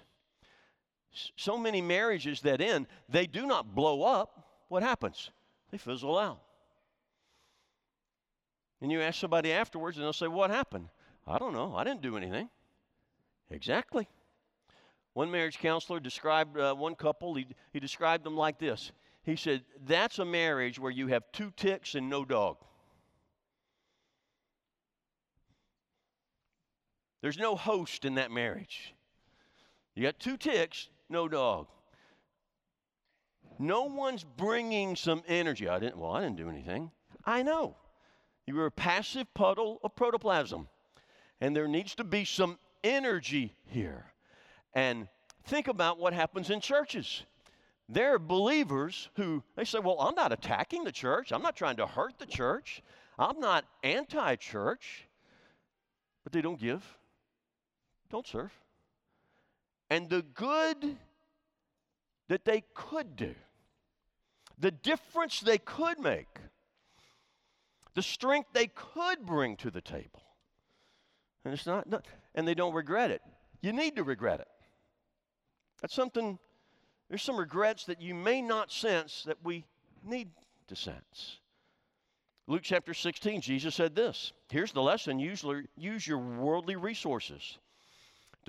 So 1.35 1.57
many 1.57 1.81
marriages 1.81 2.41
that 2.41 2.61
end, 2.61 2.87
they 3.07 3.25
do 3.25 3.45
not 3.45 3.73
blow 3.73 4.03
up. 4.03 4.63
What 4.67 4.83
happens? 4.83 5.31
They 5.71 5.77
fizzle 5.77 6.17
out. 6.17 6.39
And 8.81 8.91
you 8.91 9.01
ask 9.01 9.19
somebody 9.19 9.51
afterwards, 9.51 9.97
and 9.97 10.03
they'll 10.03 10.13
say, 10.13 10.27
What 10.27 10.49
happened? 10.49 10.89
I 11.27 11.37
don't 11.37 11.53
know. 11.53 11.75
I 11.75 11.83
didn't 11.83 12.01
do 12.01 12.17
anything. 12.17 12.49
Exactly. 13.49 14.07
One 15.13 15.31
marriage 15.31 15.57
counselor 15.59 15.99
described 15.99 16.57
uh, 16.57 16.73
one 16.75 16.95
couple, 16.95 17.33
he, 17.35 17.47
he 17.73 17.79
described 17.79 18.23
them 18.23 18.37
like 18.37 18.59
this. 18.59 18.91
He 19.23 19.35
said, 19.35 19.63
That's 19.85 20.19
a 20.19 20.25
marriage 20.25 20.79
where 20.79 20.91
you 20.91 21.07
have 21.07 21.23
two 21.33 21.51
ticks 21.57 21.95
and 21.95 22.09
no 22.09 22.23
dog. 22.23 22.57
There's 27.21 27.37
no 27.37 27.55
host 27.55 28.05
in 28.05 28.15
that 28.15 28.31
marriage. 28.31 28.95
You 29.93 30.03
got 30.03 30.19
two 30.19 30.37
ticks, 30.37 30.87
no 31.09 31.27
dog. 31.27 31.67
No 33.57 33.83
one's 33.83 34.23
bringing 34.23 34.95
some 34.95 35.21
energy. 35.27 35.67
I 35.67 35.79
didn't, 35.79 35.97
well, 35.97 36.11
I 36.11 36.21
didn't 36.21 36.37
do 36.37 36.49
anything. 36.49 36.91
I 37.25 37.43
know. 37.43 37.75
You 38.45 38.55
were 38.55 38.67
a 38.67 38.71
passive 38.71 39.31
puddle 39.33 39.79
of 39.83 39.95
protoplasm. 39.95 40.69
And 41.41 41.55
there 41.55 41.67
needs 41.67 41.95
to 41.95 42.03
be 42.03 42.25
some 42.25 42.57
energy 42.83 43.53
here. 43.67 44.05
And 44.73 45.07
think 45.45 45.67
about 45.67 45.99
what 45.99 46.13
happens 46.13 46.49
in 46.49 46.61
churches. 46.61 47.23
There 47.89 48.13
are 48.13 48.19
believers 48.19 49.09
who 49.15 49.43
they 49.55 49.65
say, 49.65 49.79
Well, 49.79 49.99
I'm 49.99 50.15
not 50.15 50.31
attacking 50.31 50.83
the 50.83 50.91
church. 50.91 51.31
I'm 51.31 51.41
not 51.41 51.55
trying 51.55 51.77
to 51.77 51.87
hurt 51.87 52.19
the 52.19 52.25
church. 52.25 52.83
I'm 53.17 53.39
not 53.39 53.65
anti 53.83 54.35
church. 54.35 55.07
But 56.23 56.33
they 56.33 56.41
don't 56.41 56.59
give. 56.59 56.83
Don't 58.09 58.27
serve. 58.27 58.51
And 59.89 60.09
the 60.09 60.21
good 60.21 60.97
that 62.27 62.45
they 62.45 62.63
could 62.73 63.15
do, 63.15 63.33
the 64.57 64.71
difference 64.71 65.39
they 65.39 65.57
could 65.57 65.99
make, 65.99 66.27
the 67.95 68.03
strength 68.03 68.49
they 68.53 68.67
could 68.67 69.25
bring 69.25 69.57
to 69.57 69.71
the 69.71 69.81
table. 69.81 70.23
And 71.43 71.53
it's 71.53 71.65
not, 71.65 71.87
and 72.35 72.47
they 72.47 72.53
don't 72.53 72.73
regret 72.73 73.09
it. 73.09 73.21
You 73.61 73.73
need 73.73 73.95
to 73.95 74.03
regret 74.03 74.39
it. 74.39 74.47
That's 75.81 75.95
something, 75.95 76.37
there's 77.09 77.23
some 77.23 77.37
regrets 77.37 77.85
that 77.85 78.01
you 78.01 78.13
may 78.13 78.41
not 78.41 78.71
sense 78.71 79.23
that 79.23 79.37
we 79.43 79.65
need 80.03 80.29
to 80.67 80.75
sense. 80.75 81.39
Luke 82.47 82.61
chapter 82.63 82.93
16, 82.93 83.41
Jesus 83.41 83.75
said 83.75 83.95
this 83.95 84.33
Here's 84.49 84.71
the 84.71 84.81
lesson 84.81 85.19
use, 85.19 85.43
use 85.77 86.05
your 86.05 86.19
worldly 86.19 86.75
resources 86.75 87.57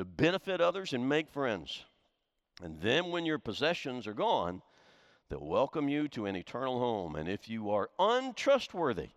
to 0.01 0.05
benefit 0.07 0.63
others 0.63 0.95
and 0.95 1.07
make 1.07 1.29
friends. 1.29 1.85
And 2.63 2.81
then 2.81 3.11
when 3.11 3.27
your 3.27 3.39
possessions 3.39 4.07
are 4.07 4.15
gone, 4.15 4.63
they'll 5.29 5.45
welcome 5.45 5.91
you 5.91 6.09
to 6.09 6.25
an 6.25 6.37
eternal 6.37 6.79
home. 6.79 7.17
And 7.17 7.29
if 7.29 7.51
you 7.51 7.69
are 7.69 7.91
untrustworthy 7.99 9.11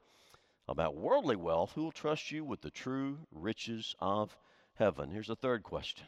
about 0.67 0.97
worldly 0.97 1.37
wealth, 1.37 1.71
who 1.73 1.83
will 1.83 1.93
trust 1.93 2.31
you 2.31 2.43
with 2.43 2.59
the 2.59 2.69
true 2.69 3.17
riches 3.31 3.95
of 4.01 4.35
heaven? 4.73 5.09
Here's 5.09 5.27
the 5.27 5.37
third 5.37 5.63
question 5.63 6.05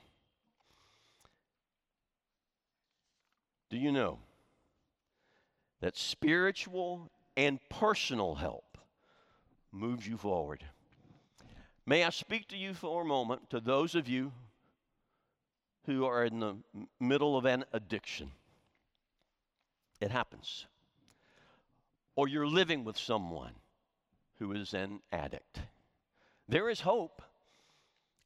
Do 3.70 3.78
you 3.78 3.94
know 3.94 4.20
that 5.80 5.96
spiritual 5.96 7.10
and 7.38 7.62
personal 7.70 8.36
help 8.36 8.78
moves 9.72 10.06
you 10.06 10.18
forward? 10.18 10.66
May 11.86 12.04
I 12.04 12.10
speak 12.10 12.50
to 12.50 12.58
you 12.58 12.74
for 12.74 13.04
a 13.04 13.06
moment, 13.06 13.50
to 13.52 13.62
those 13.62 13.96
of 13.96 14.10
you 14.10 14.34
who 15.86 16.06
are 16.06 16.26
in 16.26 16.40
the 16.40 16.56
middle 17.00 17.38
of 17.38 17.46
an 17.46 17.66
addiction. 17.74 18.32
It 20.02 20.12
happens. 20.12 20.66
Or 22.16 22.28
you're 22.28 22.48
living 22.48 22.84
with 22.84 22.98
someone 22.98 23.54
who 24.40 24.54
is 24.54 24.74
an 24.74 25.00
addict. 25.12 25.60
There 26.48 26.70
is 26.70 26.82
hope, 26.82 27.22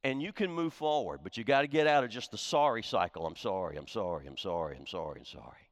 and 0.04 0.22
you 0.22 0.32
can 0.32 0.52
move 0.52 0.74
forward, 0.74 1.22
but 1.24 1.38
you 1.38 1.44
got 1.44 1.62
to 1.62 1.68
get 1.68 1.88
out 1.88 2.04
of 2.04 2.10
just 2.10 2.32
the 2.32 2.38
sorry 2.38 2.84
cycle. 2.84 3.26
I'm 3.26 3.36
sorry, 3.36 3.78
I'm 3.78 3.88
sorry, 3.88 4.28
I'm 4.28 4.38
sorry, 4.38 4.76
I'm 4.78 4.88
sorry, 4.88 5.20
I'm 5.20 5.26
sorry. 5.26 5.70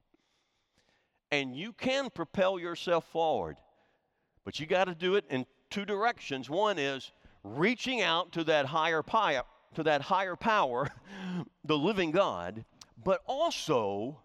And 1.31 1.55
you 1.55 1.73
can 1.73 2.09
propel 2.09 2.59
yourself 2.59 3.05
forward, 3.11 3.57
but 4.45 4.59
you 4.59 4.65
got 4.65 4.85
to 4.85 4.95
do 4.95 5.15
it 5.15 5.25
in 5.29 5.45
two 5.69 5.85
directions. 5.85 6.49
One 6.49 6.79
is 6.79 7.11
reaching 7.43 8.01
out 8.01 8.31
to 8.33 8.43
that 8.45 8.65
higher 8.65 9.03
to 9.75 9.83
that 9.83 10.01
higher 10.01 10.35
power, 10.35 10.89
the 11.65 11.77
living 11.77 12.11
God, 12.11 12.65
but 13.03 13.21
also 13.27 14.19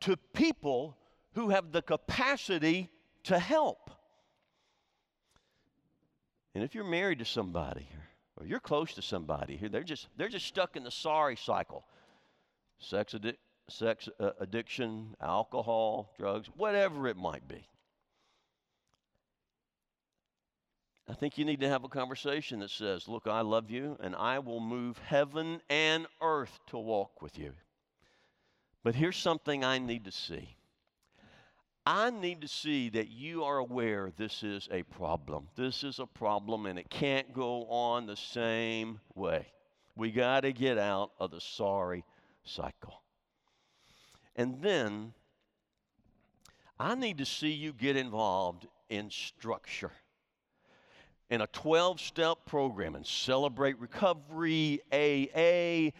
to 0.00 0.16
people 0.34 0.96
who 1.34 1.50
have 1.50 1.72
the 1.72 1.82
capacity 1.82 2.90
to 3.24 3.38
help. 3.38 3.90
And 6.54 6.64
if 6.64 6.74
you're 6.74 6.84
married 6.84 7.20
to 7.20 7.24
somebody 7.24 7.88
or 8.36 8.46
you're 8.46 8.60
close 8.60 8.94
to 8.94 9.02
somebody 9.02 9.56
they're 9.70 9.82
just 9.82 10.08
they're 10.16 10.28
just 10.28 10.46
stuck 10.46 10.76
in 10.76 10.84
the 10.84 10.90
sorry 10.90 11.36
cycle. 11.36 11.84
Sex, 12.78 13.14
addi- 13.14 13.36
sex 13.68 14.08
uh, 14.20 14.30
addiction, 14.40 15.14
alcohol, 15.20 16.12
drugs, 16.18 16.48
whatever 16.56 17.08
it 17.08 17.16
might 17.16 17.46
be. 17.48 17.66
I 21.08 21.14
think 21.14 21.38
you 21.38 21.44
need 21.46 21.60
to 21.60 21.68
have 21.68 21.84
a 21.84 21.88
conversation 21.88 22.60
that 22.60 22.70
says, 22.70 23.08
Look, 23.08 23.26
I 23.26 23.40
love 23.40 23.70
you, 23.70 23.96
and 24.00 24.14
I 24.14 24.40
will 24.40 24.60
move 24.60 24.98
heaven 24.98 25.62
and 25.70 26.06
earth 26.20 26.58
to 26.66 26.78
walk 26.78 27.22
with 27.22 27.38
you. 27.38 27.52
But 28.84 28.94
here's 28.94 29.16
something 29.16 29.64
I 29.64 29.78
need 29.78 30.04
to 30.04 30.12
see 30.12 30.56
I 31.86 32.10
need 32.10 32.42
to 32.42 32.48
see 32.48 32.90
that 32.90 33.08
you 33.08 33.44
are 33.44 33.56
aware 33.56 34.12
this 34.14 34.42
is 34.42 34.68
a 34.70 34.82
problem. 34.82 35.48
This 35.56 35.82
is 35.82 35.98
a 35.98 36.06
problem, 36.06 36.66
and 36.66 36.78
it 36.78 36.90
can't 36.90 37.32
go 37.32 37.64
on 37.64 38.04
the 38.04 38.16
same 38.16 39.00
way. 39.14 39.46
We 39.96 40.10
got 40.10 40.42
to 40.42 40.52
get 40.52 40.76
out 40.76 41.12
of 41.18 41.30
the 41.30 41.40
sorry 41.40 42.04
cycle. 42.44 43.00
And 44.36 44.60
then 44.60 45.14
I 46.78 46.94
need 46.94 47.16
to 47.18 47.24
see 47.24 47.52
you 47.52 47.72
get 47.72 47.96
involved 47.96 48.66
in 48.90 49.10
structure 49.10 49.92
in 51.30 51.40
a 51.40 51.46
12 51.48 52.00
step 52.00 52.38
program 52.46 52.94
and 52.94 53.06
celebrate 53.06 53.78
recovery, 53.78 54.80
AA. 54.92 55.90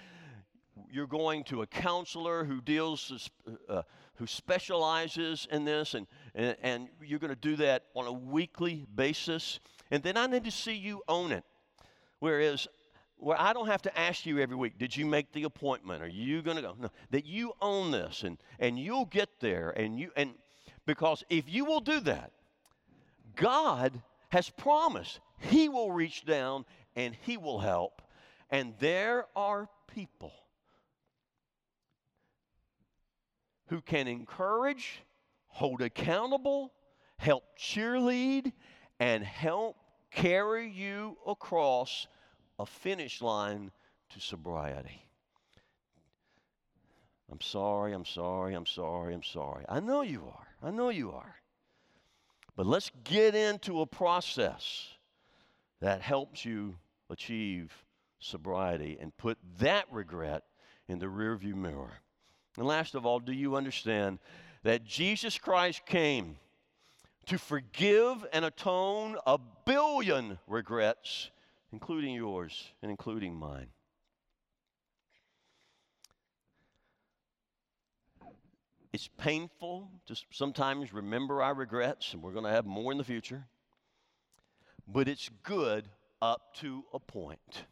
You're 0.91 1.07
going 1.07 1.45
to 1.45 1.63
a 1.63 1.67
counselor 1.67 2.45
who 2.45 2.61
deals, 2.61 3.31
uh, 3.69 3.83
who 4.15 4.27
specializes 4.27 5.47
in 5.51 5.65
this, 5.65 5.95
and, 5.95 6.07
and, 6.35 6.57
and 6.63 6.89
you're 7.05 7.19
going 7.19 7.35
to 7.35 7.37
do 7.37 7.57
that 7.57 7.85
on 7.95 8.07
a 8.07 8.13
weekly 8.13 8.87
basis. 8.95 9.61
And 9.91 10.03
then 10.03 10.17
I 10.17 10.27
need 10.27 10.45
to 10.45 10.51
see 10.51 10.75
you 10.75 11.03
own 11.09 11.33
it. 11.33 11.45
Whereas, 12.21 12.67
where 13.19 13.41
I 13.41 13.53
don't 13.53 13.67
have 13.67 13.83
to 13.83 13.99
ask 13.99 14.25
you 14.25 14.39
every 14.39 14.57
week, 14.57 14.79
did 14.79 14.97
you 14.97 15.05
make 15.05 15.33
the 15.33 15.45
appointment? 15.45 16.03
Are 16.03 16.09
you 16.09 16.41
going 16.41 16.57
to 16.57 16.63
go? 16.63 16.75
No, 16.79 16.89
that 17.11 17.27
you 17.27 17.53
own 17.61 17.91
this 17.91 18.23
and, 18.23 18.39
and 18.59 18.79
you'll 18.79 19.07
get 19.07 19.29
there. 19.41 19.71
And 19.71 19.99
you, 19.99 20.11
and 20.17 20.31
because 20.87 21.23
if 21.29 21.49
you 21.49 21.65
will 21.65 21.81
do 21.81 22.01
that, 22.01 22.33
God 23.37 24.01
has 24.29 24.51
promised 24.51 25.21
He 25.39 25.69
will 25.69 25.93
reach 25.93 26.25
down 26.25 26.65
and 26.97 27.15
He 27.23 27.37
will 27.37 27.59
help. 27.59 28.03
And 28.51 28.75
there 28.79 29.27
are 29.37 29.69
people 29.95 30.33
who 33.67 33.81
can 33.81 34.09
encourage, 34.09 35.03
hold 35.49 35.83
accountable, 35.83 36.73
help 37.19 37.45
cheerlead, 37.59 38.53
and 38.99 39.23
help 39.23 39.77
carry 40.11 40.71
you 40.71 41.17
across 41.27 42.07
a 42.59 42.67
finish 42.67 43.21
line 43.21 43.71
to 44.11 44.21
sobriety. 44.21 45.05
I'm 47.31 47.41
sorry, 47.41 47.93
I'm 47.93 48.07
sorry, 48.07 48.55
I'm 48.55 48.67
sorry, 48.67 49.15
I'm 49.15 49.23
sorry. 49.23 49.65
I 49.69 49.81
know 49.81 50.01
you 50.01 50.25
are. 50.27 50.47
I 50.63 50.71
know 50.71 50.89
you 50.89 51.13
are. 51.13 51.35
But 52.59 52.67
let's 52.67 52.91
get 53.05 53.37
into 53.37 53.83
a 53.83 53.87
process 53.87 54.89
that 55.81 56.03
helps 56.03 56.45
you 56.45 56.75
achieve 57.09 57.73
sobriety 58.19 58.99
and 59.01 59.17
put 59.17 59.39
that 59.61 59.85
regret 59.93 60.43
in 60.89 60.99
the 60.99 61.07
rearview 61.07 61.55
mirror. 61.55 61.93
And 62.57 62.67
last 62.67 62.97
of 62.97 63.07
all, 63.07 63.21
do 63.21 63.33
you 63.33 63.55
understand 63.55 64.19
that 64.65 64.85
Jesus 64.85 65.39
Christ 65.39 65.87
came 65.87 66.37
to 67.27 67.39
forgive 67.39 68.27
and 68.33 68.45
atone 68.45 69.17
a 69.25 69.39
billion 69.65 70.41
regrets, 70.49 71.31
including 71.71 72.13
yours 72.13 72.73
and 72.83 72.91
including 72.91 73.37
mine? 73.37 73.69
It's 78.93 79.09
painful 79.19 79.91
to 80.07 80.17
sometimes 80.31 80.93
remember 80.93 81.43
our 81.43 81.55
regrets, 81.55 82.15
and 82.15 82.23
we're 82.23 82.33
going 82.33 82.45
to 82.45 82.51
have 82.51 82.65
more 82.65 82.91
in 82.91 82.99
the 82.99 83.05
future. 83.05 83.45
But 84.87 85.09
it's 85.09 85.29
good 85.43 85.89
up 86.23 86.55
to 86.57 86.85
a 86.95 86.99
point. 86.99 87.65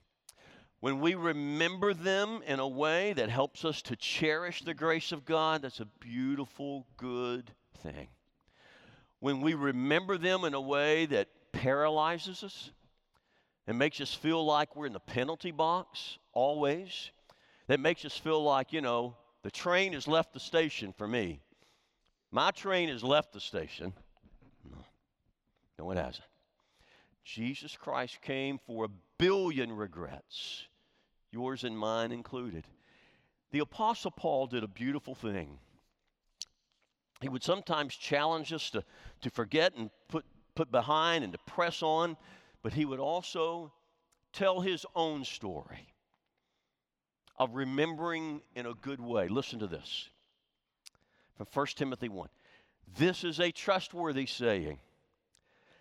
When 0.81 1.01
we 1.01 1.15
remember 1.15 1.95
them 1.95 2.43
in 2.47 2.61
a 2.61 2.69
way 2.69 3.15
that 3.15 3.31
helps 3.31 3.65
us 3.65 3.81
to 3.83 3.97
cherish 3.97 4.63
the 4.63 4.75
grace 4.75 5.11
of 5.11 5.25
God, 5.25 5.63
that's 5.63 5.81
a 5.81 5.89
beautiful, 6.01 6.87
good 6.99 7.51
thing. 7.83 8.09
When 9.21 9.41
we 9.41 9.55
remember 9.55 10.19
them 10.19 10.45
in 10.45 10.53
a 10.53 10.61
way 10.61 11.07
that 11.07 11.29
paralyzes 11.53 12.45
us 12.45 12.71
and 13.67 13.79
makes 13.79 14.03
us 14.03 14.13
feel 14.13 14.45
like 14.45 14.77
we're 14.77 14.87
in 14.87 14.93
the 14.93 15.01
penalty 15.01 15.51
box 15.51 16.19
always, 16.35 17.11
that 17.69 17.81
makes 17.81 18.05
us 18.05 18.17
feel 18.17 18.45
like, 18.45 18.75
you 18.75 18.83
know, 18.83 19.17
the 19.47 19.53
train 19.53 19.93
has 19.93 20.09
left 20.09 20.33
the 20.33 20.41
station 20.41 20.93
for 20.93 21.07
me. 21.07 21.39
My 22.33 22.51
train 22.51 22.89
has 22.89 23.05
left 23.05 23.33
the 23.33 23.39
station. 23.39 23.93
No, 25.79 25.89
it 25.93 25.97
hasn't. 25.97 26.27
Jesus 27.23 27.77
Christ 27.77 28.21
came 28.23 28.59
for 28.67 28.85
a 28.87 28.91
billion 29.19 29.71
regrets, 29.71 30.65
yours 31.31 31.63
and 31.63 31.79
mine 31.79 32.11
included. 32.11 32.65
The 33.53 33.61
Apostle 33.61 34.11
Paul 34.11 34.49
did 34.49 34.65
a 34.65 34.69
beautiful 34.69 35.15
thing. 35.15 35.61
He 37.21 37.29
would 37.29 37.45
sometimes 37.45 37.95
challenge 37.95 38.53
us 38.53 38.69
to, 38.71 38.83
to 39.21 39.31
forget 39.31 39.77
and 39.77 39.91
put, 40.09 40.25
put 40.57 40.73
behind 40.73 41.23
and 41.23 41.33
to 41.33 41.39
press 41.47 41.85
on, 41.85 42.17
but 42.65 42.73
he 42.73 42.85
would 42.85 42.99
also 42.99 43.73
tell 44.33 44.61
his 44.61 44.85
own 44.97 45.25
story 45.25 45.87
of 47.39 47.55
remembering 47.55 48.41
in 48.55 48.67
a 48.67 48.75
good 48.75 49.01
way. 49.01 49.29
Listen 49.29 49.59
to 49.59 49.67
this 49.67 50.09
from 51.37 51.47
1 51.53 51.67
Timothy 51.77 52.09
1. 52.09 52.29
This 52.97 53.25
is 53.25 53.41
a 53.41 53.51
trustworthy 53.51 54.27
saying, 54.27 54.79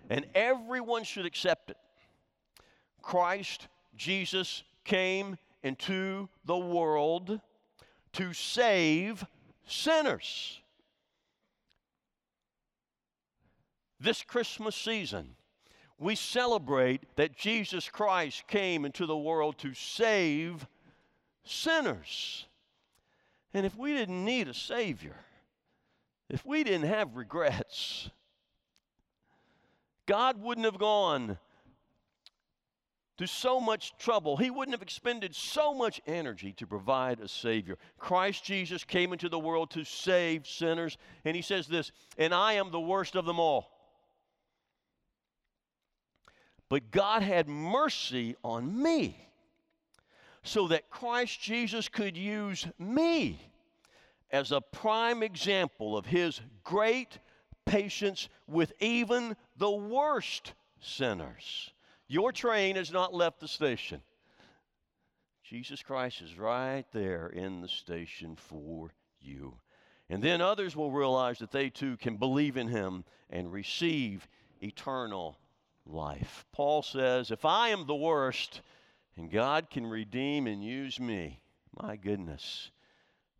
and 0.09 0.25
everyone 0.35 1.03
should 1.03 1.25
accept 1.25 1.69
it. 1.69 1.77
Christ 3.01 3.67
Jesus 3.95 4.63
came 4.83 5.37
into 5.63 6.27
the 6.45 6.57
world 6.57 7.39
to 8.13 8.33
save 8.33 9.25
sinners. 9.65 10.61
This 13.99 14.21
Christmas 14.23 14.75
season, 14.75 15.35
we 15.97 16.15
celebrate 16.15 17.15
that 17.15 17.37
Jesus 17.37 17.89
Christ 17.89 18.47
came 18.47 18.85
into 18.85 19.05
the 19.05 19.17
world 19.17 19.57
to 19.59 19.73
save 19.73 20.67
sinners. 21.45 22.45
And 23.53 23.65
if 23.65 23.77
we 23.77 23.93
didn't 23.93 24.25
need 24.25 24.47
a 24.47 24.53
Savior, 24.53 25.15
if 26.29 26.45
we 26.45 26.63
didn't 26.63 26.88
have 26.88 27.15
regrets, 27.15 28.10
God 30.05 30.41
wouldn't 30.41 30.65
have 30.65 30.77
gone 30.77 31.38
to 33.17 33.27
so 33.27 33.62
much 33.62 33.97
trouble. 33.97 34.36
He 34.36 34.49
wouldn't 34.49 34.75
have 34.75 34.81
expended 34.81 35.34
so 35.34 35.73
much 35.73 36.01
energy 36.05 36.51
to 36.53 36.67
provide 36.67 37.21
a 37.21 37.27
Savior. 37.27 37.77
Christ 37.97 38.43
Jesus 38.43 38.84
came 38.84 39.13
into 39.13 39.29
the 39.29 39.39
world 39.39 39.71
to 39.71 39.86
save 39.86 40.45
sinners. 40.47 40.97
And 41.23 41.36
He 41.36 41.41
says 41.41 41.67
this, 41.67 41.91
and 42.17 42.34
I 42.34 42.53
am 42.53 42.71
the 42.71 42.79
worst 42.79 43.15
of 43.15 43.25
them 43.25 43.39
all. 43.39 43.71
But 46.67 46.91
God 46.91 47.21
had 47.21 47.47
mercy 47.47 48.36
on 48.43 48.81
me 48.81 49.24
so 50.45 50.67
that 50.67 50.91
Christ 50.91 51.41
Jesus 51.41 51.89
could 51.89 52.15
use 52.15 52.67
me 52.77 53.39
as 54.29 54.51
a 54.51 54.62
prime 54.62 55.23
example 55.23 55.97
of 55.97 56.05
his 56.05 56.39
great 56.63 57.17
patience 57.65 58.29
with 58.47 58.71
even 58.79 59.36
the 59.58 59.71
worst 59.71 60.53
sinners. 60.79 61.71
Your 62.08 62.31
train 62.31 62.75
has 62.75 62.91
not 62.91 63.13
left 63.13 63.39
the 63.39 63.47
station. 63.47 64.01
Jesus 65.43 65.81
Christ 65.81 66.21
is 66.21 66.38
right 66.38 66.86
there 66.93 67.27
in 67.27 67.62
the 67.62 67.67
station 67.67 68.36
for 68.36 68.93
you. 69.19 69.55
And 70.10 70.21
then 70.21 70.41
others 70.41 70.75
will 70.75 70.91
realize 70.91 71.39
that 71.39 71.51
they 71.51 71.71
too 71.71 71.97
can 71.97 72.17
believe 72.17 72.55
in 72.55 72.67
him 72.67 73.03
and 73.31 73.51
receive 73.51 74.27
eternal 74.62 75.39
life. 75.88 76.45
Paul 76.51 76.84
says, 76.84 77.31
If 77.31 77.45
I 77.45 77.69
am 77.69 77.88
the 77.88 77.95
worst, 77.95 78.62
and 79.17 79.32
God 79.32 79.69
can 79.69 79.86
redeem 79.88 80.47
and 80.47 80.63
use 80.63 80.99
me. 80.99 81.41
My 81.82 81.95
goodness. 81.95 82.71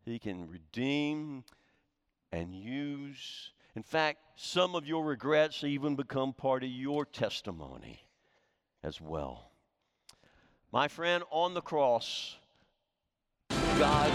He 0.04 0.18
can 0.18 0.48
redeem 0.48 1.44
and 2.32 2.54
use. 2.54 3.50
In 3.74 3.82
fact, 3.82 4.18
some 4.36 4.74
of 4.74 4.86
your 4.86 5.04
regrets 5.04 5.64
even 5.64 5.96
become 5.96 6.32
part 6.32 6.62
of 6.62 6.70
your 6.70 7.04
testimony 7.04 8.00
as 8.82 9.00
well. 9.00 9.50
My 10.72 10.88
friend, 10.88 11.24
on 11.30 11.54
the 11.54 11.60
cross, 11.60 12.36
God 13.78 14.10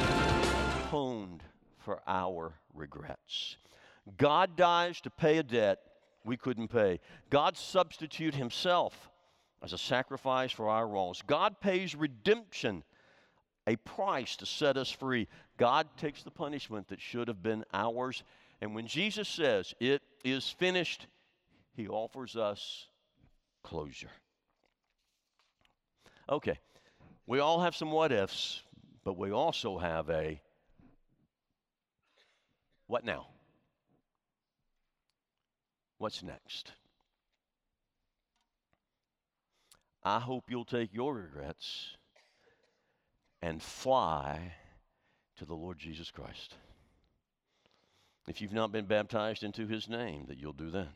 atoned 0.87 1.43
for 1.77 2.01
our 2.07 2.53
regrets. 2.73 3.57
God 4.17 4.55
dies 4.55 5.01
to 5.01 5.09
pay 5.09 5.37
a 5.37 5.43
debt 5.43 5.79
we 6.23 6.37
couldn't 6.37 6.69
pay. 6.69 6.99
God 7.29 7.57
substitute 7.57 8.35
himself 8.35 9.10
as 9.61 9.73
a 9.73 9.77
sacrifice 9.77 10.51
for 10.51 10.69
our 10.69 10.87
wrongs. 10.87 11.21
God 11.25 11.59
pays 11.59 11.95
redemption, 11.95 12.83
a 13.67 13.75
price 13.75 14.35
to 14.37 14.45
set 14.45 14.77
us 14.77 14.89
free. 14.89 15.27
God 15.57 15.87
takes 15.97 16.23
the 16.23 16.31
punishment 16.31 16.87
that 16.87 16.99
should 16.99 17.27
have 17.27 17.43
been 17.43 17.63
ours. 17.73 18.23
And 18.59 18.73
when 18.73 18.87
Jesus 18.87 19.27
says, 19.27 19.73
It 19.79 20.01
is 20.23 20.49
finished, 20.49 21.07
he 21.73 21.87
offers 21.87 22.35
us 22.35 22.87
closure. 23.63 24.11
Okay, 26.29 26.59
we 27.27 27.39
all 27.39 27.61
have 27.61 27.75
some 27.75 27.91
what 27.91 28.11
ifs, 28.11 28.61
but 29.03 29.17
we 29.17 29.31
also 29.31 29.77
have 29.77 30.09
a 30.09 30.41
what 32.87 33.05
now? 33.05 33.27
What's 35.97 36.23
next? 36.23 36.73
I 40.03 40.19
hope 40.19 40.45
you'll 40.49 40.65
take 40.65 40.93
your 40.93 41.13
regrets 41.13 41.95
and 43.41 43.61
fly 43.61 44.53
to 45.37 45.45
the 45.45 45.53
Lord 45.53 45.77
Jesus 45.77 46.09
Christ. 46.09 46.55
If 48.27 48.41
you've 48.41 48.53
not 48.53 48.71
been 48.71 48.85
baptized 48.85 49.43
into 49.43 49.67
his 49.67 49.89
name, 49.89 50.25
that 50.27 50.37
you'll 50.37 50.53
do 50.53 50.69
then. 50.69 50.89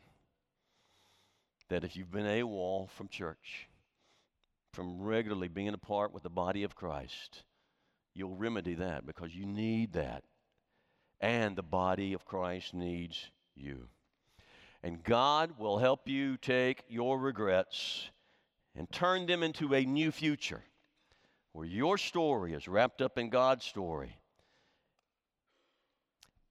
That 1.69 1.83
if 1.83 1.95
you've 1.95 2.11
been 2.11 2.25
AWOL 2.25 2.89
from 2.91 3.07
church, 3.07 3.67
from 4.73 5.01
regularly 5.01 5.47
being 5.47 5.73
apart 5.73 6.13
with 6.13 6.23
the 6.23 6.29
body 6.29 6.63
of 6.63 6.75
Christ, 6.75 7.43
you'll 8.13 8.35
remedy 8.35 8.75
that 8.75 9.05
because 9.05 9.33
you 9.33 9.45
need 9.45 9.93
that. 9.93 10.23
And 11.21 11.55
the 11.55 11.63
body 11.63 12.13
of 12.13 12.25
Christ 12.25 12.73
needs 12.73 13.31
you. 13.55 13.87
And 14.83 15.03
God 15.03 15.57
will 15.57 15.79
help 15.79 16.07
you 16.07 16.37
take 16.37 16.83
your 16.87 17.17
regrets 17.17 18.09
and 18.75 18.91
turn 18.91 19.25
them 19.25 19.43
into 19.43 19.73
a 19.73 19.85
new 19.85 20.11
future 20.11 20.63
where 21.53 21.65
your 21.65 21.97
story 21.97 22.53
is 22.53 22.67
wrapped 22.67 23.01
up 23.01 23.17
in 23.17 23.29
God's 23.29 23.63
story. 23.65 24.17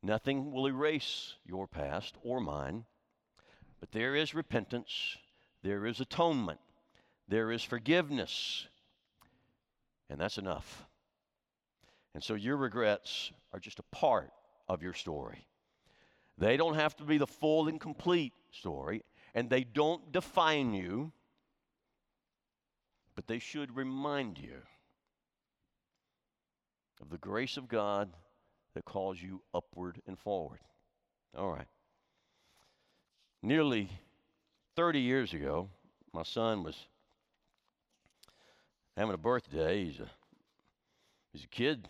Nothing 0.03 0.51
will 0.51 0.67
erase 0.67 1.35
your 1.45 1.67
past 1.67 2.17
or 2.23 2.41
mine, 2.41 2.85
but 3.81 3.93
there 3.93 4.15
is 4.15 4.35
repentance, 4.35 5.17
there 5.63 5.87
is 5.87 6.01
atonement, 6.01 6.61
there 7.29 7.51
is 7.51 7.63
forgiveness, 7.63 8.67
and 10.09 10.21
that's 10.21 10.39
enough. 10.39 10.87
And 12.15 12.23
so 12.23 12.35
your 12.35 12.57
regrets 12.57 13.33
are 13.53 13.59
just 13.59 13.79
a 13.79 13.97
part 13.97 14.31
of 14.69 14.83
your 14.83 14.95
story. 14.95 15.47
They 16.39 16.57
don't 16.57 16.75
have 16.75 16.97
to 16.97 17.05
be 17.05 17.19
the 17.19 17.27
full 17.27 17.69
and 17.69 17.81
complete 17.81 18.33
story, 18.53 19.03
and 19.35 19.51
they 19.51 19.65
don't 19.65 20.13
define 20.13 20.73
you, 20.73 21.13
but 23.15 23.27
they 23.27 23.39
should 23.39 23.77
remind 23.77 24.39
you 24.39 24.63
of 27.01 27.11
the 27.11 27.19
grace 27.19 27.57
of 27.57 27.69
God 27.69 28.11
that 28.75 28.85
calls 28.85 29.21
you 29.21 29.43
upward 29.53 30.01
and 30.07 30.19
forward. 30.19 30.61
All 31.37 31.51
right. 31.51 31.67
Nearly 33.43 33.91
30 34.77 35.01
years 35.01 35.33
ago, 35.33 35.69
my 36.13 36.23
son 36.23 36.63
was 36.63 36.77
having 38.97 39.15
a 39.15 39.19
birthday. 39.19 39.85
He's 39.85 40.01
a, 40.01 40.11
he's 41.33 41.45
a 41.45 41.49
kid, 41.49 41.89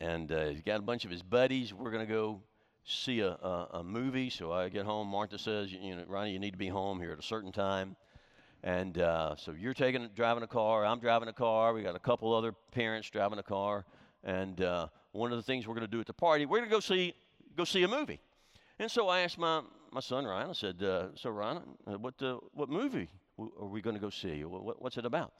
and 0.00 0.30
uh, 0.32 0.46
he's 0.46 0.62
got 0.62 0.78
a 0.78 0.82
bunch 0.82 1.04
of 1.04 1.10
his 1.10 1.22
buddies. 1.22 1.74
We're 1.74 1.90
going 1.90 2.06
to 2.06 2.12
go 2.12 2.40
see 2.84 3.20
a, 3.20 3.30
a, 3.30 3.68
a, 3.74 3.84
movie. 3.84 4.30
So 4.30 4.52
I 4.52 4.68
get 4.68 4.84
home. 4.84 5.08
Martha 5.08 5.38
says, 5.38 5.72
you 5.72 5.96
know, 5.96 6.04
Ronnie, 6.08 6.32
you 6.32 6.38
need 6.38 6.52
to 6.52 6.58
be 6.58 6.68
home 6.68 7.00
here 7.00 7.12
at 7.12 7.18
a 7.18 7.22
certain 7.22 7.52
time. 7.52 7.96
And 8.62 8.98
uh, 8.98 9.36
so 9.36 9.52
you're 9.52 9.74
taking 9.74 10.08
driving 10.14 10.42
a 10.42 10.46
car. 10.46 10.84
I'm 10.84 11.00
driving 11.00 11.28
a 11.28 11.32
car. 11.32 11.72
We 11.72 11.82
got 11.82 11.96
a 11.96 12.00
couple 12.00 12.34
other 12.34 12.52
parents 12.72 13.08
driving 13.08 13.38
a 13.38 13.42
car. 13.42 13.86
And 14.22 14.60
uh, 14.60 14.88
one 15.12 15.32
of 15.32 15.38
the 15.38 15.42
things 15.42 15.66
we're 15.66 15.74
going 15.74 15.86
to 15.86 15.90
do 15.90 16.00
at 16.00 16.06
the 16.06 16.12
party, 16.12 16.44
we're 16.44 16.58
going 16.58 16.68
to 16.68 16.74
go 16.74 16.80
see 16.80 17.14
go 17.56 17.64
see 17.64 17.82
a 17.82 17.88
movie. 17.88 18.20
And 18.78 18.90
so 18.90 19.08
I 19.08 19.20
asked 19.20 19.38
my, 19.38 19.62
my 19.92 20.00
son 20.00 20.24
Ryan. 20.24 20.50
I 20.50 20.52
said, 20.52 20.82
uh, 20.82 21.08
"So 21.14 21.30
Ryan, 21.30 21.62
uh, 21.86 21.98
what 21.98 22.22
uh, 22.22 22.36
what 22.52 22.68
movie 22.68 23.08
are 23.38 23.66
we 23.66 23.80
going 23.80 23.96
to 23.96 24.00
go 24.00 24.10
see? 24.10 24.44
What, 24.44 24.80
what's 24.82 24.98
it 24.98 25.06
about?" 25.06 25.32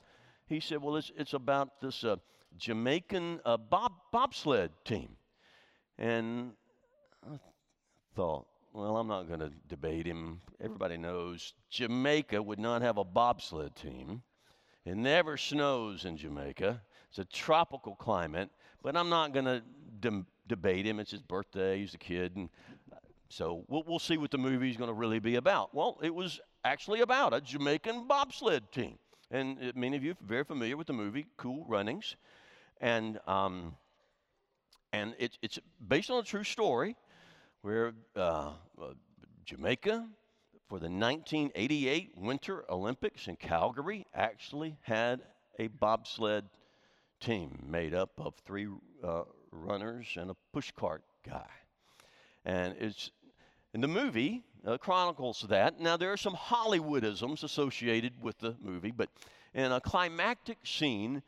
He 0.47 0.61
said, 0.61 0.83
"Well, 0.83 0.97
it's 0.97 1.13
it's 1.17 1.35
about 1.35 1.81
this 1.81 2.05
uh, 2.05 2.17
Jamaican 2.57 3.41
bob 3.69 3.93
bobsled 4.13 4.71
team." 4.85 5.17
And 5.99 6.53
I 7.23 7.37
thought, 8.17 8.47
well, 8.73 8.97
I'm 8.97 9.09
not 9.09 9.27
going 9.27 9.41
to 9.41 9.51
debate 9.69 10.07
him. 10.07 10.41
Everybody 10.61 10.97
knows 10.97 11.55
Jamaica 11.71 12.43
would 12.43 12.59
not 12.59 12.83
have 12.83 12.99
a 12.99 13.05
bobsled 13.05 13.75
team. 13.75 14.23
It 14.85 14.97
never 14.97 15.37
snows 15.37 16.05
in 16.05 16.17
Jamaica. 16.17 16.81
It's 17.09 17.19
a 17.19 17.25
tropical 17.25 17.97
climate, 17.97 18.51
but 18.83 18.97
I'm 18.97 19.09
not 19.09 19.33
going 19.33 19.45
to 19.45 19.63
de- 20.01 20.25
debate 20.47 20.87
him. 20.87 21.01
It's 21.01 21.11
his 21.11 21.23
birthday. 21.23 21.81
He's 21.81 21.95
a 21.95 21.99
kid. 21.99 22.37
And 22.37 22.49
so 23.29 23.65
we'll, 23.69 23.83
we'll 23.87 23.99
see 23.99 24.17
what 24.17 24.31
the 24.31 24.39
movie 24.39 24.71
is 24.71 24.77
going 24.77 24.89
to 24.89 24.95
really 24.95 25.19
be 25.19 25.35
about. 25.35 25.75
Well, 25.75 25.99
it 26.03 26.15
was 26.15 26.41
actually 26.65 27.01
about 27.01 27.35
a 27.35 27.41
Jamaican 27.41 28.07
bobsled 28.07 28.71
team. 28.71 28.99
And 29.33 29.61
it, 29.61 29.77
many 29.77 29.97
of 29.97 30.05
you 30.05 30.13
are 30.13 30.17
very 30.27 30.45
familiar 30.45 30.77
with 30.77 30.87
the 30.87 30.93
movie 30.93 31.27
Cool 31.37 31.65
Runnings. 31.69 32.17
And, 32.81 33.19
um, 33.27 33.75
and 34.93 35.15
it, 35.19 35.37
it's 35.43 35.59
based 35.89 36.11
on 36.11 36.21
a 36.21 36.25
true 36.25 36.45
story 36.45 36.97
where 37.63 37.93
uh, 38.17 38.53
uh, 38.81 38.93
Jamaica, 39.45 40.07
for 40.69 40.79
the 40.79 40.89
1988 40.89 42.13
Winter 42.17 42.65
Olympics 42.71 43.29
in 43.29 43.37
Calgary, 43.37 44.07
actually 44.15 44.77
had 44.83 45.21
a 45.59 45.67
bobsled 45.67 46.45
team 47.21 47.67
made 47.69 47.95
up 47.95 48.11
of 48.19 48.35
three 48.47 48.69
uh, 49.05 49.23
runners 49.53 50.07
and 50.17 50.31
a 50.31 50.37
pushcart 50.55 51.01
guy. 51.27 51.49
And 52.45 52.75
it's 52.79 53.11
in 53.75 53.81
the 53.81 53.89
movie 53.89 54.43
uh, 54.67 54.79
chronicles 54.79 55.45
that. 55.49 55.81
Now 55.81 55.97
there 55.97 56.13
are 56.13 56.17
some 56.17 56.35
Hollywoodisms 56.35 57.45
associated 57.45 58.15
with 58.23 58.39
the 58.39 58.57
movie, 58.63 58.91
but 58.91 59.11
in 59.55 59.73
a 59.73 59.81
climactic 59.81 60.59
scene, 60.65 61.23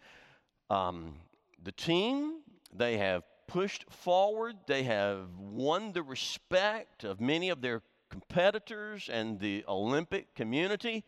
um, 0.70 1.16
the 1.62 1.72
team 1.72 2.40
they 2.74 2.96
have 2.96 3.22
pushed 3.46 3.84
forward. 3.90 4.56
They 4.66 4.84
have 4.84 5.28
won 5.38 5.92
the 5.92 6.02
respect 6.02 7.04
of 7.04 7.20
many 7.20 7.48
of 7.48 7.60
their 7.60 7.82
competitors 8.10 9.08
and 9.12 9.38
the 9.40 9.64
Olympic 9.68 10.34
community. 10.34 11.04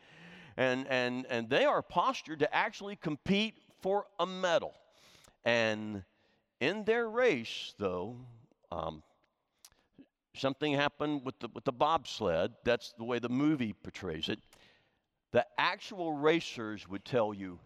And, 0.56 0.86
and, 0.88 1.26
and 1.28 1.50
they 1.50 1.64
are 1.64 1.82
postured 1.82 2.38
to 2.40 2.54
actually 2.54 2.96
compete 2.96 3.54
for 3.80 4.06
a 4.18 4.26
medal. 4.26 4.74
And 5.44 6.04
in 6.60 6.84
their 6.84 7.08
race, 7.08 7.74
though, 7.78 8.16
um, 8.70 9.02
something 10.34 10.72
happened 10.72 11.22
with 11.24 11.38
the, 11.40 11.48
with 11.52 11.64
the 11.64 11.72
bobsled. 11.72 12.52
That's 12.64 12.94
the 12.96 13.04
way 13.04 13.18
the 13.18 13.28
movie 13.28 13.72
portrays 13.72 14.28
it. 14.28 14.38
The 15.32 15.44
actual 15.58 16.12
racers 16.12 16.88
would 16.88 17.04
tell 17.04 17.34
you, 17.34 17.58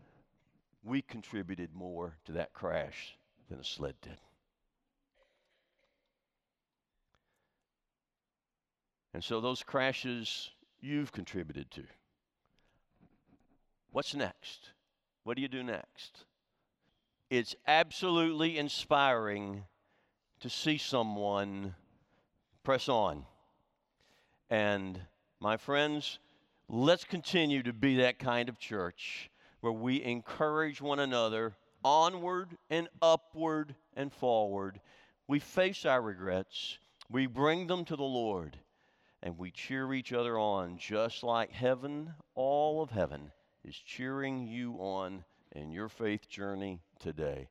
we 0.83 1.03
contributed 1.03 1.75
more 1.75 2.17
to 2.25 2.33
that 2.33 2.55
crash 2.55 3.19
than 3.49 3.59
the 3.59 3.65
sled 3.65 3.95
did. 4.01 4.17
And 9.15 9.23
so 9.23 9.41
those 9.41 9.63
crashes 9.63 10.51
you've 10.81 11.13
contributed 11.13 11.71
to. 11.73 11.83
What's 13.91 14.15
next? 14.15 14.71
What 15.25 15.37
do 15.37 15.43
you 15.43 15.49
do 15.49 15.63
next? 15.63 16.25
It's 17.31 17.55
absolutely 17.67 18.59
inspiring 18.59 19.65
to 20.41 20.49
see 20.49 20.79
someone 20.79 21.75
press 22.63 22.89
on. 22.89 23.25
And 24.51 25.01
my 25.41 25.57
friends, 25.57 26.19
let's 26.69 27.05
continue 27.05 27.63
to 27.63 27.73
be 27.73 27.97
that 27.97 28.19
kind 28.19 28.49
of 28.49 28.59
church 28.59 29.31
where 29.61 29.73
we 29.73 30.03
encourage 30.03 30.81
one 30.81 31.01
another 31.01 31.57
onward 31.85 32.57
and 32.71 32.89
upward 33.03 33.75
and 33.95 34.13
forward. 34.13 34.81
We 35.27 35.39
face 35.39 35.85
our 35.85 36.01
regrets, 36.01 36.79
we 37.11 37.27
bring 37.27 37.67
them 37.67 37.85
to 37.87 37.97
the 37.97 38.03
Lord, 38.03 38.59
and 39.23 39.37
we 39.39 39.51
cheer 39.51 39.93
each 39.93 40.13
other 40.13 40.39
on 40.39 40.79
just 40.79 41.23
like 41.23 41.51
heaven, 41.51 42.15
all 42.35 42.83
of 42.83 42.91
heaven, 42.91 43.33
is 43.65 43.77
cheering 43.77 44.47
you 44.47 44.75
on 44.75 45.25
in 45.53 45.71
your 45.71 45.89
faith 45.89 46.29
journey 46.29 46.81
today. 47.01 47.49